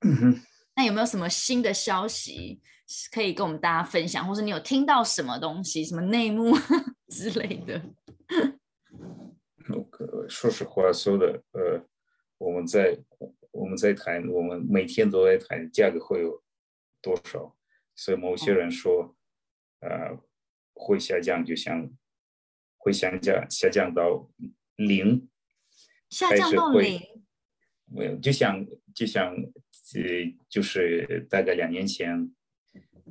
[0.02, 0.42] 嗯哼。
[0.78, 2.60] 那有没有什么新的消息
[3.10, 6.54] 可以跟我们大家分享，或是你有听到什么东西、什么内幕
[7.08, 7.82] 之类的？
[9.70, 11.82] 那个说实话，说的呃，
[12.38, 13.00] 我们在
[13.56, 16.44] 我们在谈，我们每天都在谈价格会有
[17.02, 17.56] 多少，
[17.96, 19.16] 所以某些人说，
[19.80, 20.18] 呃，
[20.74, 21.90] 会下降，就像
[22.78, 24.30] 会下降下降到
[24.76, 25.30] 零，
[26.10, 27.00] 下降到零，
[27.86, 29.36] 没有，就像就像。
[29.94, 30.02] 呃，
[30.50, 32.34] 就是大概两年前，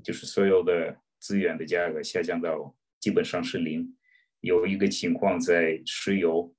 [0.03, 3.97] 就是所有的资源的价格下降到基本上是零。
[4.41, 6.53] 有一个情况在石油，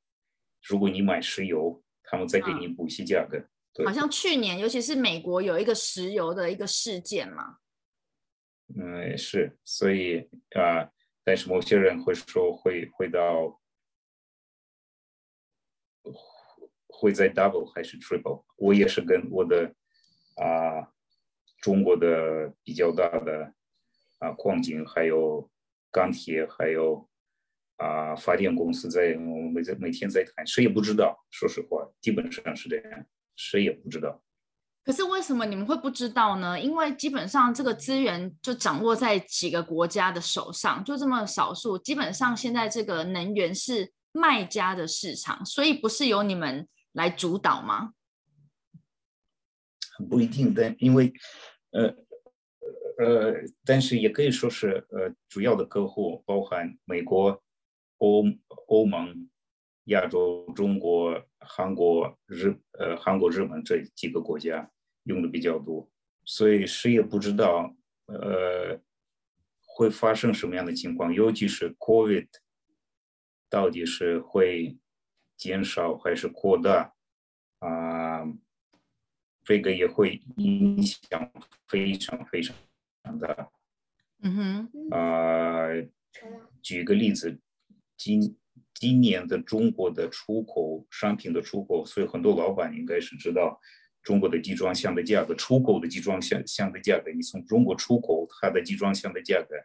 [0.63, 3.45] 如果你买石油，他们再给你补息价格。
[3.83, 7.57] 好像去年，尤其是美国有一个石油的一个事件嘛。
[8.77, 10.89] 嗯，是，所以啊，
[11.23, 13.59] 但是某些人会说会会到。
[16.87, 18.45] 会在 double 还是 triple？
[18.55, 19.75] 我也是跟我的。
[20.35, 20.91] 啊，
[21.61, 23.53] 中国的比较大的
[24.19, 25.49] 啊矿井，还有
[25.91, 27.09] 钢铁，还有
[27.77, 31.25] 啊发电公司，在我们每在每天在谈，谁也不知道。
[31.31, 33.05] 说实话，基本上是这样，
[33.35, 34.21] 谁也不知道。
[34.83, 36.59] 可是为什么你们会不知道呢？
[36.59, 41.75] 因为基本上这个资源就掌握在几个国家的手上，就这么少数。
[41.77, 47.93] 基本上现在这个能源是卖家的市场，所以不是由你们来主导吗？
[50.07, 51.11] 不一定，但因为，
[51.71, 51.87] 呃，
[52.99, 53.33] 呃，
[53.65, 57.41] 但是也可以说是，呃，主要的客户包含美国、
[57.97, 58.25] 欧
[58.67, 59.27] 欧盟、
[59.85, 64.69] 亚洲、中国、韩国、日呃韩国、日本这几个国家
[65.03, 65.89] 用的比较多，
[66.25, 67.75] 所以谁也不知道，
[68.07, 68.79] 呃，
[69.65, 72.27] 会发生什么样的情况，尤其是 COVID，
[73.49, 74.77] 到底是会
[75.37, 76.93] 减少还是扩大
[77.59, 78.25] 啊？
[79.43, 81.31] 这个也会影响
[81.67, 82.55] 非常非常
[83.19, 83.51] 大。
[84.23, 84.89] 嗯哼。
[84.89, 85.67] 啊，
[86.63, 87.39] 举个例子，
[87.95, 88.35] 今
[88.75, 93.59] 今年的中国的出口商品的出口，所以很多老板应该是知道
[94.03, 99.55] 中国的集装箱的价格，出口的集装箱箱的价格，你从中国出口它的集装箱的价格，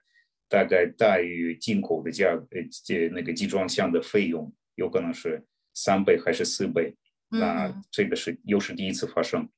[0.48, 5.44] 大概大于进口的价，呃，这那个集装箱的费用有可能是
[5.74, 6.94] 三倍还是四倍，
[7.28, 9.48] 那这个是又是第一次发生。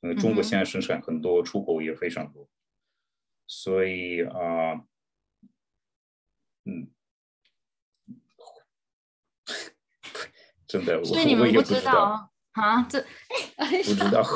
[0.00, 2.48] 呃，中国现在生产很多，出口也非常多，
[3.46, 4.74] 所以啊，
[6.64, 6.90] 嗯，
[10.74, 12.82] 真的，所以你们不知道啊？
[12.88, 13.00] 这
[13.84, 14.22] 不知道，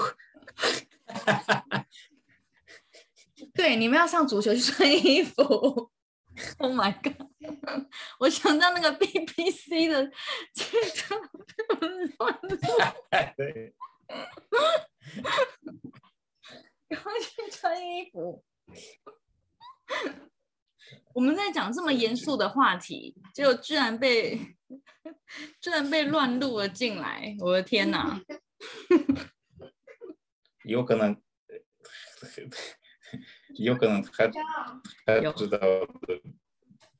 [3.55, 5.91] 对，你们要上足球去穿衣服。
[6.59, 7.17] Oh my god！
[8.21, 10.09] 我想到那个 BBC 的
[10.55, 10.65] 这
[11.03, 11.17] 个
[12.19, 12.39] 乱
[13.37, 13.75] 对。
[16.89, 18.45] 赶快去穿衣服。
[21.15, 24.39] 我们在讲这么严肃的话题，结果居然被
[25.61, 27.35] 居然被乱录了进来！
[27.41, 28.21] 我的天哪！
[30.65, 31.17] 有可能，
[33.57, 34.27] 有可能他
[35.07, 35.59] 他知道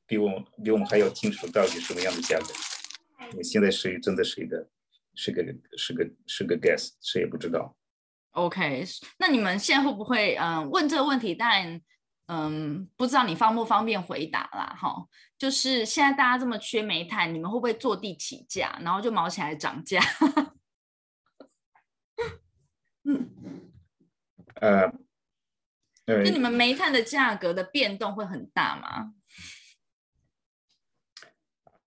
[0.07, 3.43] 比我们比我们还要清楚到底什么样的价格。
[3.43, 4.71] 现在是真的是一个
[5.15, 5.45] 是个
[5.77, 7.77] 是个是个 guess，谁也不知道。
[8.31, 8.85] OK，
[9.19, 11.35] 那你们现在会不会嗯问这个问题？
[11.35, 11.79] 但
[12.29, 14.75] 嗯不知道你方不方便回答啦。
[14.79, 15.07] 哈，
[15.37, 20.01] 就是现在大家这么缺煤炭，你们会不会坐地起价，然后就毛起来涨价？
[23.05, 23.31] 嗯，
[24.61, 24.91] 呃，
[26.07, 29.15] 就你们煤炭的价格的变动会很大吗？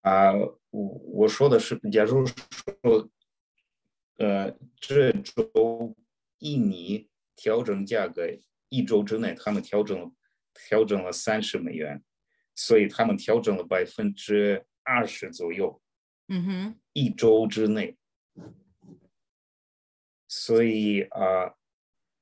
[0.02, 0.34] 啊，
[0.70, 2.36] 我我说的是，假如说，
[4.18, 5.96] 呃，这周。
[6.44, 8.24] 印尼调整价格
[8.70, 10.12] 一周之内，他们调整
[10.54, 12.04] 调整了三十美元，
[12.56, 15.82] 所以他们调整了百分之二十左右。
[16.28, 17.98] 嗯哼，一周之内。
[20.28, 21.56] 所以啊，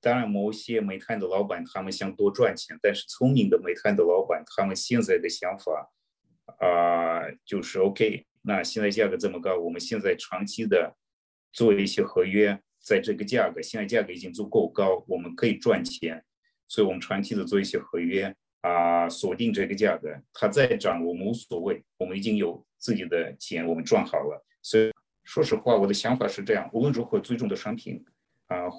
[0.01, 5.91] 当然某些煤炭的老板他们想多赚钱，但是聪明的煤炭的老板他们现在的想法
[6.57, 10.95] 啊，就是 OK，那现在价格这么高，我们现在长期的
[11.51, 16.25] 做一些合约，在这个价格，现在价格已经足够高，我们可以赚钱，
[16.69, 24.45] 所以我们长期的做一些合约啊，锁定这个价格，它再涨我们无所谓，我们已经有自己的钱，我们赚好了。
[24.61, 24.89] 所以
[25.23, 28.05] 说实话，我的想法是这样：无论如何，最终的商品
[28.45, 28.69] 啊，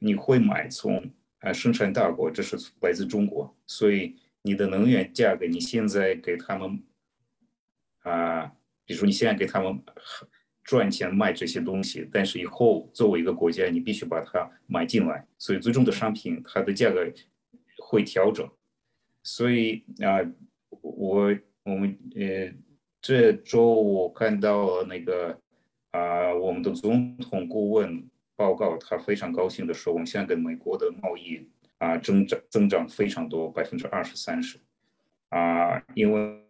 [0.00, 1.08] 你会买从
[1.38, 6.82] 啊生产大国，这是来自中国，所以你的能源价格，你现在给他们
[8.02, 8.52] 啊。
[8.88, 9.82] 比如说你现在给他们
[10.66, 17.06] 赚钱卖这些东西，但是以后作为一个国家，你必须把它买进来，所以最终的商品它的价格
[17.78, 18.50] 会调整。
[19.22, 20.18] 所以啊，
[20.82, 22.52] 我我们呃
[23.00, 25.38] 这周我看到了那个
[25.92, 28.04] 啊我们的总统顾问
[28.34, 31.48] 报告，他非常高兴的说，我们现在跟美国的贸易
[31.78, 34.58] 啊增长增长非常多，百分之二十三十
[35.28, 36.42] 啊，因为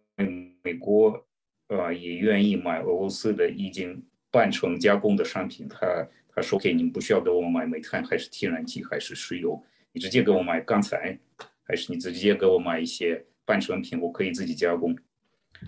[0.63, 1.23] 美国。
[1.69, 4.01] 呃，也愿意买俄罗斯的已经
[4.31, 5.67] 半成加工的商品。
[5.67, 9.61] 他他说：“OK，你们不需要给我买煤炭，还是天然气，还是石油，
[9.91, 11.19] 你直接给我买钢材，
[11.63, 14.97] 还是你直接给我买一些半成品，我可以自己加工。”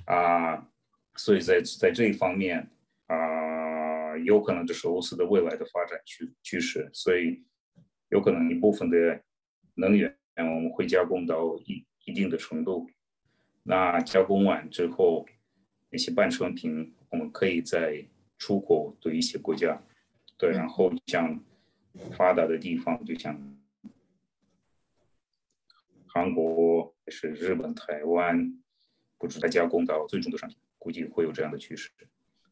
[0.06, 0.70] 啊，
[1.18, 2.70] 所以在在这一方面
[3.08, 6.89] 啊，有可能这是俄罗斯的未来的发展趋趋势。
[6.93, 7.43] 所以
[8.08, 9.22] 有可能一部分的
[9.76, 12.89] 能源我们会加工到一一定的程度。
[13.64, 15.28] 那加工完之后。
[15.89, 18.05] 那些半成品，我们可以在
[18.37, 19.81] 出口对一些国家，
[20.37, 21.43] 对，然后像
[22.11, 23.57] 发达的地方，就像
[26.07, 28.61] 韩国、是日本、台湾，
[29.17, 31.89] 不知道加工到最终的商品，估计会有这样的趋势。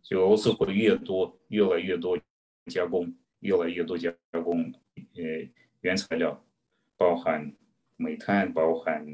[0.02, 2.20] 就俄罗斯会越多，越来越多
[2.66, 4.12] 加工，越来越多加
[4.44, 5.50] 工，呃，
[5.82, 6.46] 原材料，
[6.96, 7.54] 包含
[7.98, 9.06] 煤炭，包含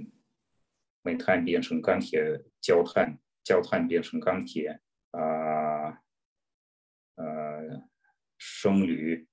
[1.01, 3.17] 煤炭变成钢铁、焦炭。
[3.44, 4.80] 焦炭变成钢铁
[5.12, 6.00] 啊，
[7.16, 7.84] 呃，
[8.38, 9.28] 生铝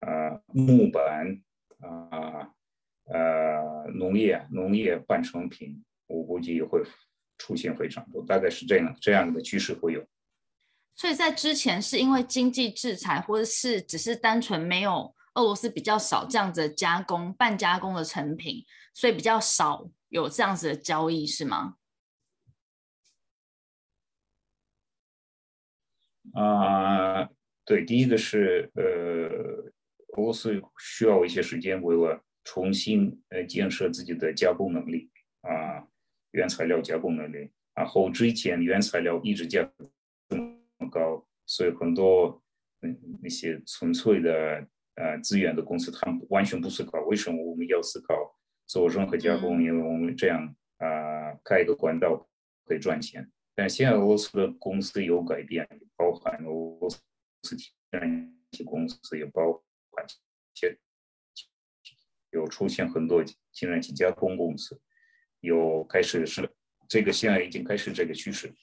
[0.00, 1.42] 啊，木板
[1.80, 2.52] 啊，
[3.04, 6.82] 呃，农业农业半成品，我估计会
[7.38, 10.06] 出现非常多，大概是这样这样的趋势会有。
[10.94, 18.64] 所以在之前是因为经济制裁，或者是只是单纯没有俄罗斯比较少这样子加工半加工的成品，
[18.94, 21.76] 所以比较少有这样子的交易，是吗？
[26.32, 27.28] 啊，
[27.64, 28.82] 对，第一个是呃，
[30.16, 35.10] 俄罗斯需要一些时间，为了重新呃建设自己的加工能力
[35.42, 35.86] 啊，
[36.32, 37.50] 原材料加工能力。
[37.74, 39.66] 然后之前原材料一直价
[40.28, 42.42] 这么高，所以很多
[42.82, 44.66] 嗯那些纯粹的
[44.96, 48.14] 呃资源的公司，他们完全不思考为什么我们要思考
[48.66, 52.28] 做任何加工，因为我们这样啊开一个管道
[52.66, 53.30] 可以赚钱。
[53.54, 59.52] 但现在俄罗斯的公司有改变，包含俄罗斯天然气公司，也包
[59.90, 60.06] 含
[60.54, 60.78] 些
[62.30, 63.22] 有出现很多
[63.52, 64.80] 天然气加工公司，
[65.40, 66.50] 有开始是
[66.88, 68.54] 这个现在已经开始这个趋势。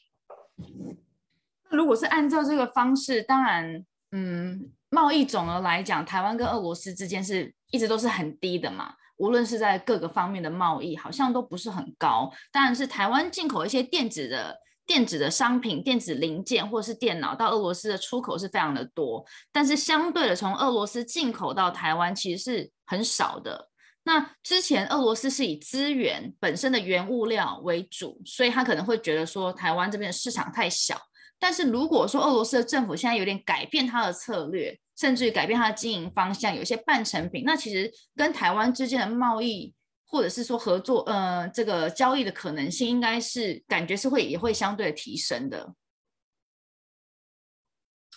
[1.69, 8.95] 如果是按照这个方式，当然，嗯，贸易总额来讲，台湾跟俄罗斯之间是一直都是很低的嘛。
[9.17, 12.33] 无论是在各个方面的贸易，好像都不是很高。
[12.51, 14.59] 当然是台湾进口一些电子的。
[14.89, 23.69] 电子的商品、电子零件或是电脑到俄罗斯的出口是非常的多，但是相对的，从俄罗斯进口到台湾其实是很少的。
[24.01, 30.99] 那之前俄罗斯是以资源本身的原物料为主，所以他可能会觉得说台湾这边的市场太小。
[31.37, 39.71] 但是如果说俄罗斯的政府现在有点改变它的策略，甚至于改变它的经营方向，有些半成品，那其实跟台湾之间的贸易。
[40.11, 45.75] 或者是说合作，呃，这个交易的可能性应该是感觉是会也会相对提升的。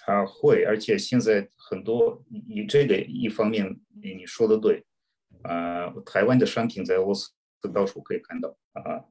[0.06, 4.86] 啊，会，而且现在很多以这个一方面，你你说的对，
[5.42, 7.30] 啊，台湾的商品在俄罗斯
[7.74, 9.04] 到处可以看到啊，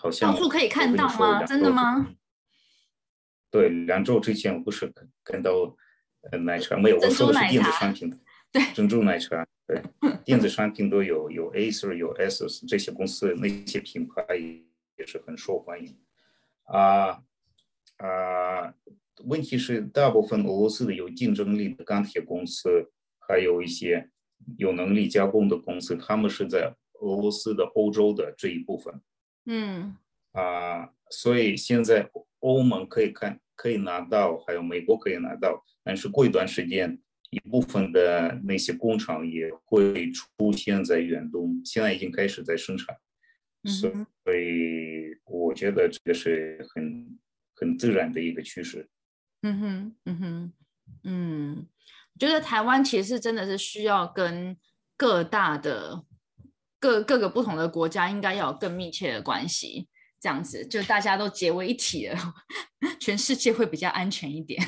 [0.00, 1.44] 好像到处可以看到吗？
[1.44, 2.14] 真的吗？
[3.50, 4.90] 对，两周之前我不是
[5.22, 5.76] 看到
[6.42, 8.18] 奶茶没有，我说的是电子商品，
[8.50, 9.46] 对，珍珠奶茶。
[9.68, 9.82] 对，
[10.24, 15.94] 电子商品都有，有 Acer，有 ASUS 这些公司，那些品牌也是很受欢迎。
[16.64, 17.22] 啊
[17.98, 18.74] 啊，
[19.24, 24.08] 问题是大部分俄罗斯的有竞争力的钢铁公司，还有一些
[24.56, 28.98] 有能力加工的公司，他们是在俄罗斯的欧洲的这一部分。
[29.44, 29.94] 嗯。
[30.32, 36.98] 啊，所以现在欧盟可以看，可以拿到，还有美国可以拿到，但是过一段时间。
[37.30, 42.96] 一部分的那些工厂也会出现在远东，现在已经开始在生产，
[43.64, 43.90] 所
[44.34, 47.18] 以我觉得这个是很
[47.54, 48.88] 很自然的一个趋势。
[49.42, 50.52] 嗯哼，嗯哼，
[51.04, 51.66] 嗯，
[52.14, 54.56] 我觉得台湾其实真的是需要跟
[54.96, 56.04] 各大的
[56.80, 59.86] 各各个不同的国家应该要有更密切的关系，
[60.18, 62.16] 这样子就大家都结为一体了，
[62.98, 64.60] 全世界会比较安全一点。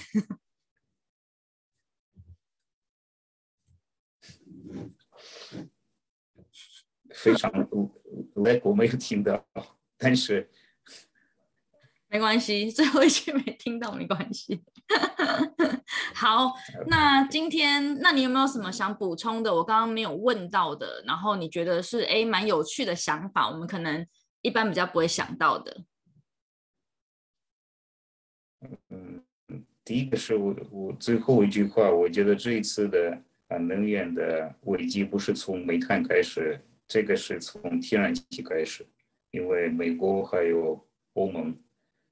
[7.23, 7.91] 非常，我
[8.63, 9.45] 我没有听到，
[9.99, 10.49] 但是
[12.09, 14.63] 没关系，最后一句没听到没关系。
[16.15, 16.55] 好，
[16.87, 19.55] 那今天那你有没有什么想补充的？
[19.55, 24.07] 我刚刚没有问到的，然后你觉得是哎蛮有趣的想法，我们可能
[24.41, 25.85] 一般比较不会想到的。
[28.89, 29.23] 嗯，
[29.85, 36.59] 第一个是我我最后一句话，我觉得这一次的啊能源的危机不是从煤炭开始。
[36.91, 38.85] 这个是从天然气开始，
[39.31, 41.57] 因为美国还有欧盟，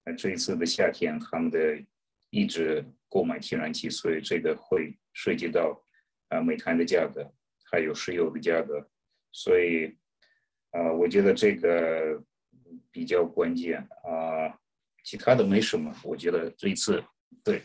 [0.04, 1.84] 呃，这一次的夏天他们的
[2.30, 5.84] 一直购买天然气，所以这个会涉及到
[6.28, 7.28] 啊煤炭的价格，
[7.64, 8.88] 还有石油的价格，
[9.32, 9.96] 所以
[10.70, 12.22] 啊，我觉得这个
[12.92, 14.56] 比较关键啊，
[15.02, 17.02] 其他的没什么，我觉得这一次
[17.42, 17.64] 对，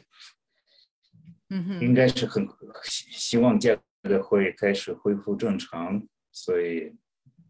[1.51, 2.43] 嗯哼，应该是很
[2.86, 6.01] 希希望价格会开始恢复正常，
[6.32, 6.91] 所以。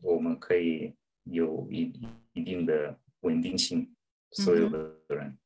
[0.03, 0.93] 我们可以
[1.23, 1.91] 有一
[2.33, 3.95] 一定的稳定性，
[4.31, 4.77] 所有的
[5.07, 5.37] 人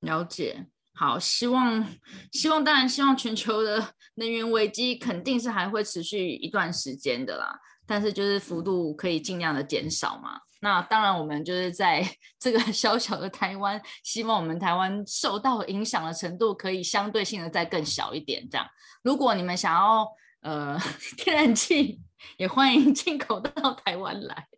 [0.00, 0.66] 了解。
[0.96, 1.84] 好，希望
[2.30, 10.40] 希望当然希望全球的能源危机肯定是还会持续一段时间的啦，但是就是幅度可以尽量的减少嘛。
[10.60, 12.08] 那当然我们就是在
[12.38, 18.48] 这个小小的台湾，希望我们台湾受到影响的程度可以相对性的再更小一点。
[18.48, 18.64] 这样，
[19.02, 20.06] 如果你们想要
[20.42, 20.78] 呃
[21.18, 22.00] 天然气。
[22.36, 24.48] 也欢迎 进口到台湾来。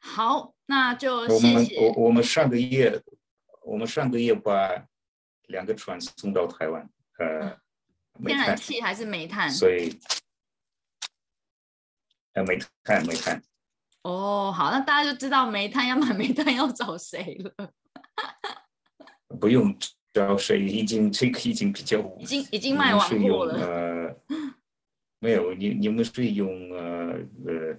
[0.00, 1.76] 好，那就谢谢。
[1.76, 3.02] 我们我我们上个月，
[3.62, 4.86] 我们上个月把
[5.48, 6.88] 两个船送到台湾，
[7.18, 7.58] 呃，
[8.24, 9.50] 天然气还是煤炭？
[9.50, 9.98] 所以，
[12.34, 13.42] 呃，煤炭，煤炭。
[14.02, 17.72] 哦，好，那大家就知道煤炭要买煤炭要找谁了。
[19.40, 19.76] 不用
[20.14, 23.54] 找谁，已经这个已经比较，已经已经卖完货了。
[23.60, 24.16] 呃。
[25.20, 27.74] 没有，你你们是用呃呃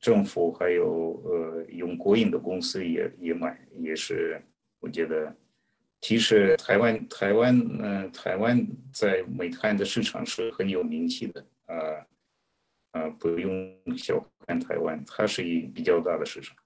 [0.00, 4.42] 政府还有呃用国营的公司也也买，也是
[4.80, 5.32] 我觉得，
[6.00, 11.76] 其实台湾台湾嗯台湾在煤炭的市场是很有名气的啊
[12.90, 16.56] 啊不用小看台湾，它是一比较大的市场。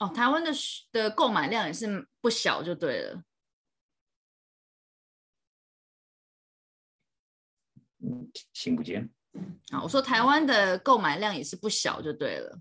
[0.00, 0.50] 哦，台湾的
[0.92, 3.22] 的购买量也是不小，就对了。
[8.02, 9.08] 嗯，听不见。
[9.70, 12.60] 啊，我说台湾的购买量也是不小，就对了。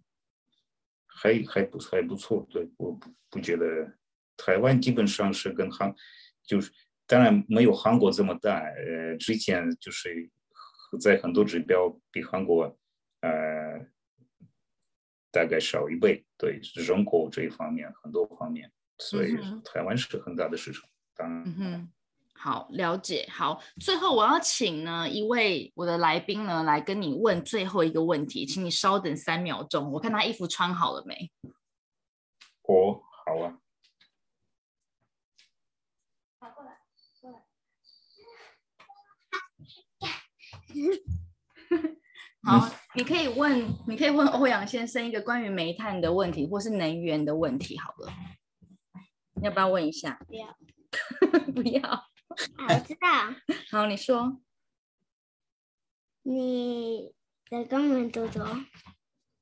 [1.07, 3.97] 还还不还不错，对，我不不觉得
[4.37, 5.93] 台湾基本上是跟韩，
[6.45, 6.71] 就是
[7.05, 10.29] 当然没有韩国这么大，呃，之前就是
[10.99, 12.63] 在很多指标比韩国
[13.19, 13.85] 呃
[15.31, 19.35] 大概少一倍，对人口这一方面很多方面，所以
[19.65, 21.91] 台湾是很大的市场，当然。
[22.43, 23.29] 好，了解。
[23.31, 31.31] 好，最后我要请呢一位我的来宾呢来跟你问最后一个问题，请你稍等三秒钟，我看他衣服穿好了没？
[32.63, 33.59] 哦，好啊。
[36.39, 36.79] 跑过来，
[37.21, 37.43] 过来。
[42.43, 47.77] 好，你可以问，你可以问欧阳先生一个关于煤炭的问题，或是能源的问题。
[47.77, 48.11] 好了，
[49.43, 50.19] 要不要问一下？
[50.27, 50.57] 不要，
[51.53, 52.11] 不要。
[52.67, 53.07] 我知道。
[53.71, 54.41] 好，你说。
[56.23, 57.13] 你
[57.49, 58.45] 的工人多多。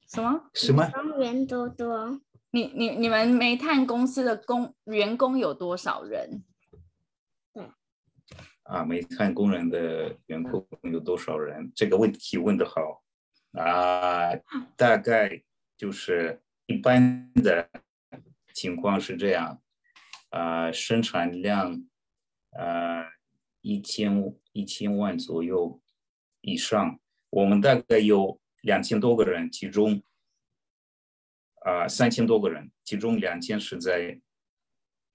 [0.08, 0.50] 什么？
[0.54, 0.90] 什么？
[0.92, 2.22] 工人多多。
[2.52, 6.44] 你你你们煤炭公司的工员工有多少人？
[7.54, 7.70] 对。
[8.64, 11.72] 啊，煤炭工人的员工有多少人？
[11.76, 13.04] 这个问题问的好。
[13.52, 14.36] 啊，
[14.78, 15.44] 大概
[15.76, 17.70] 就是一般的
[18.54, 19.62] 情况是这样。
[20.30, 21.84] 啊，生产量。
[22.52, 23.06] 呃，
[23.62, 25.82] 一千一千万左右
[26.42, 30.02] 以上，我们大概有两千多个人，其中
[31.62, 34.20] 啊三千多个人，其中两千是在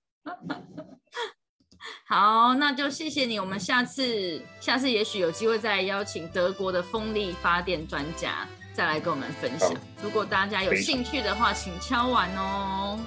[2.06, 3.40] 好，那就谢谢你。
[3.40, 9.72] 我们下次下次也许有机会再邀请德国的风力发电专家再来跟我们分享。
[10.02, 13.00] 如果大家有兴趣的话，请敲完哦。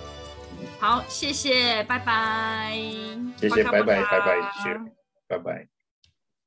[0.80, 2.76] 好，谢谢，拜拜。
[3.38, 4.80] 谢谢，拜拜，巴拜拜，谢谢，
[5.28, 5.75] 拜拜。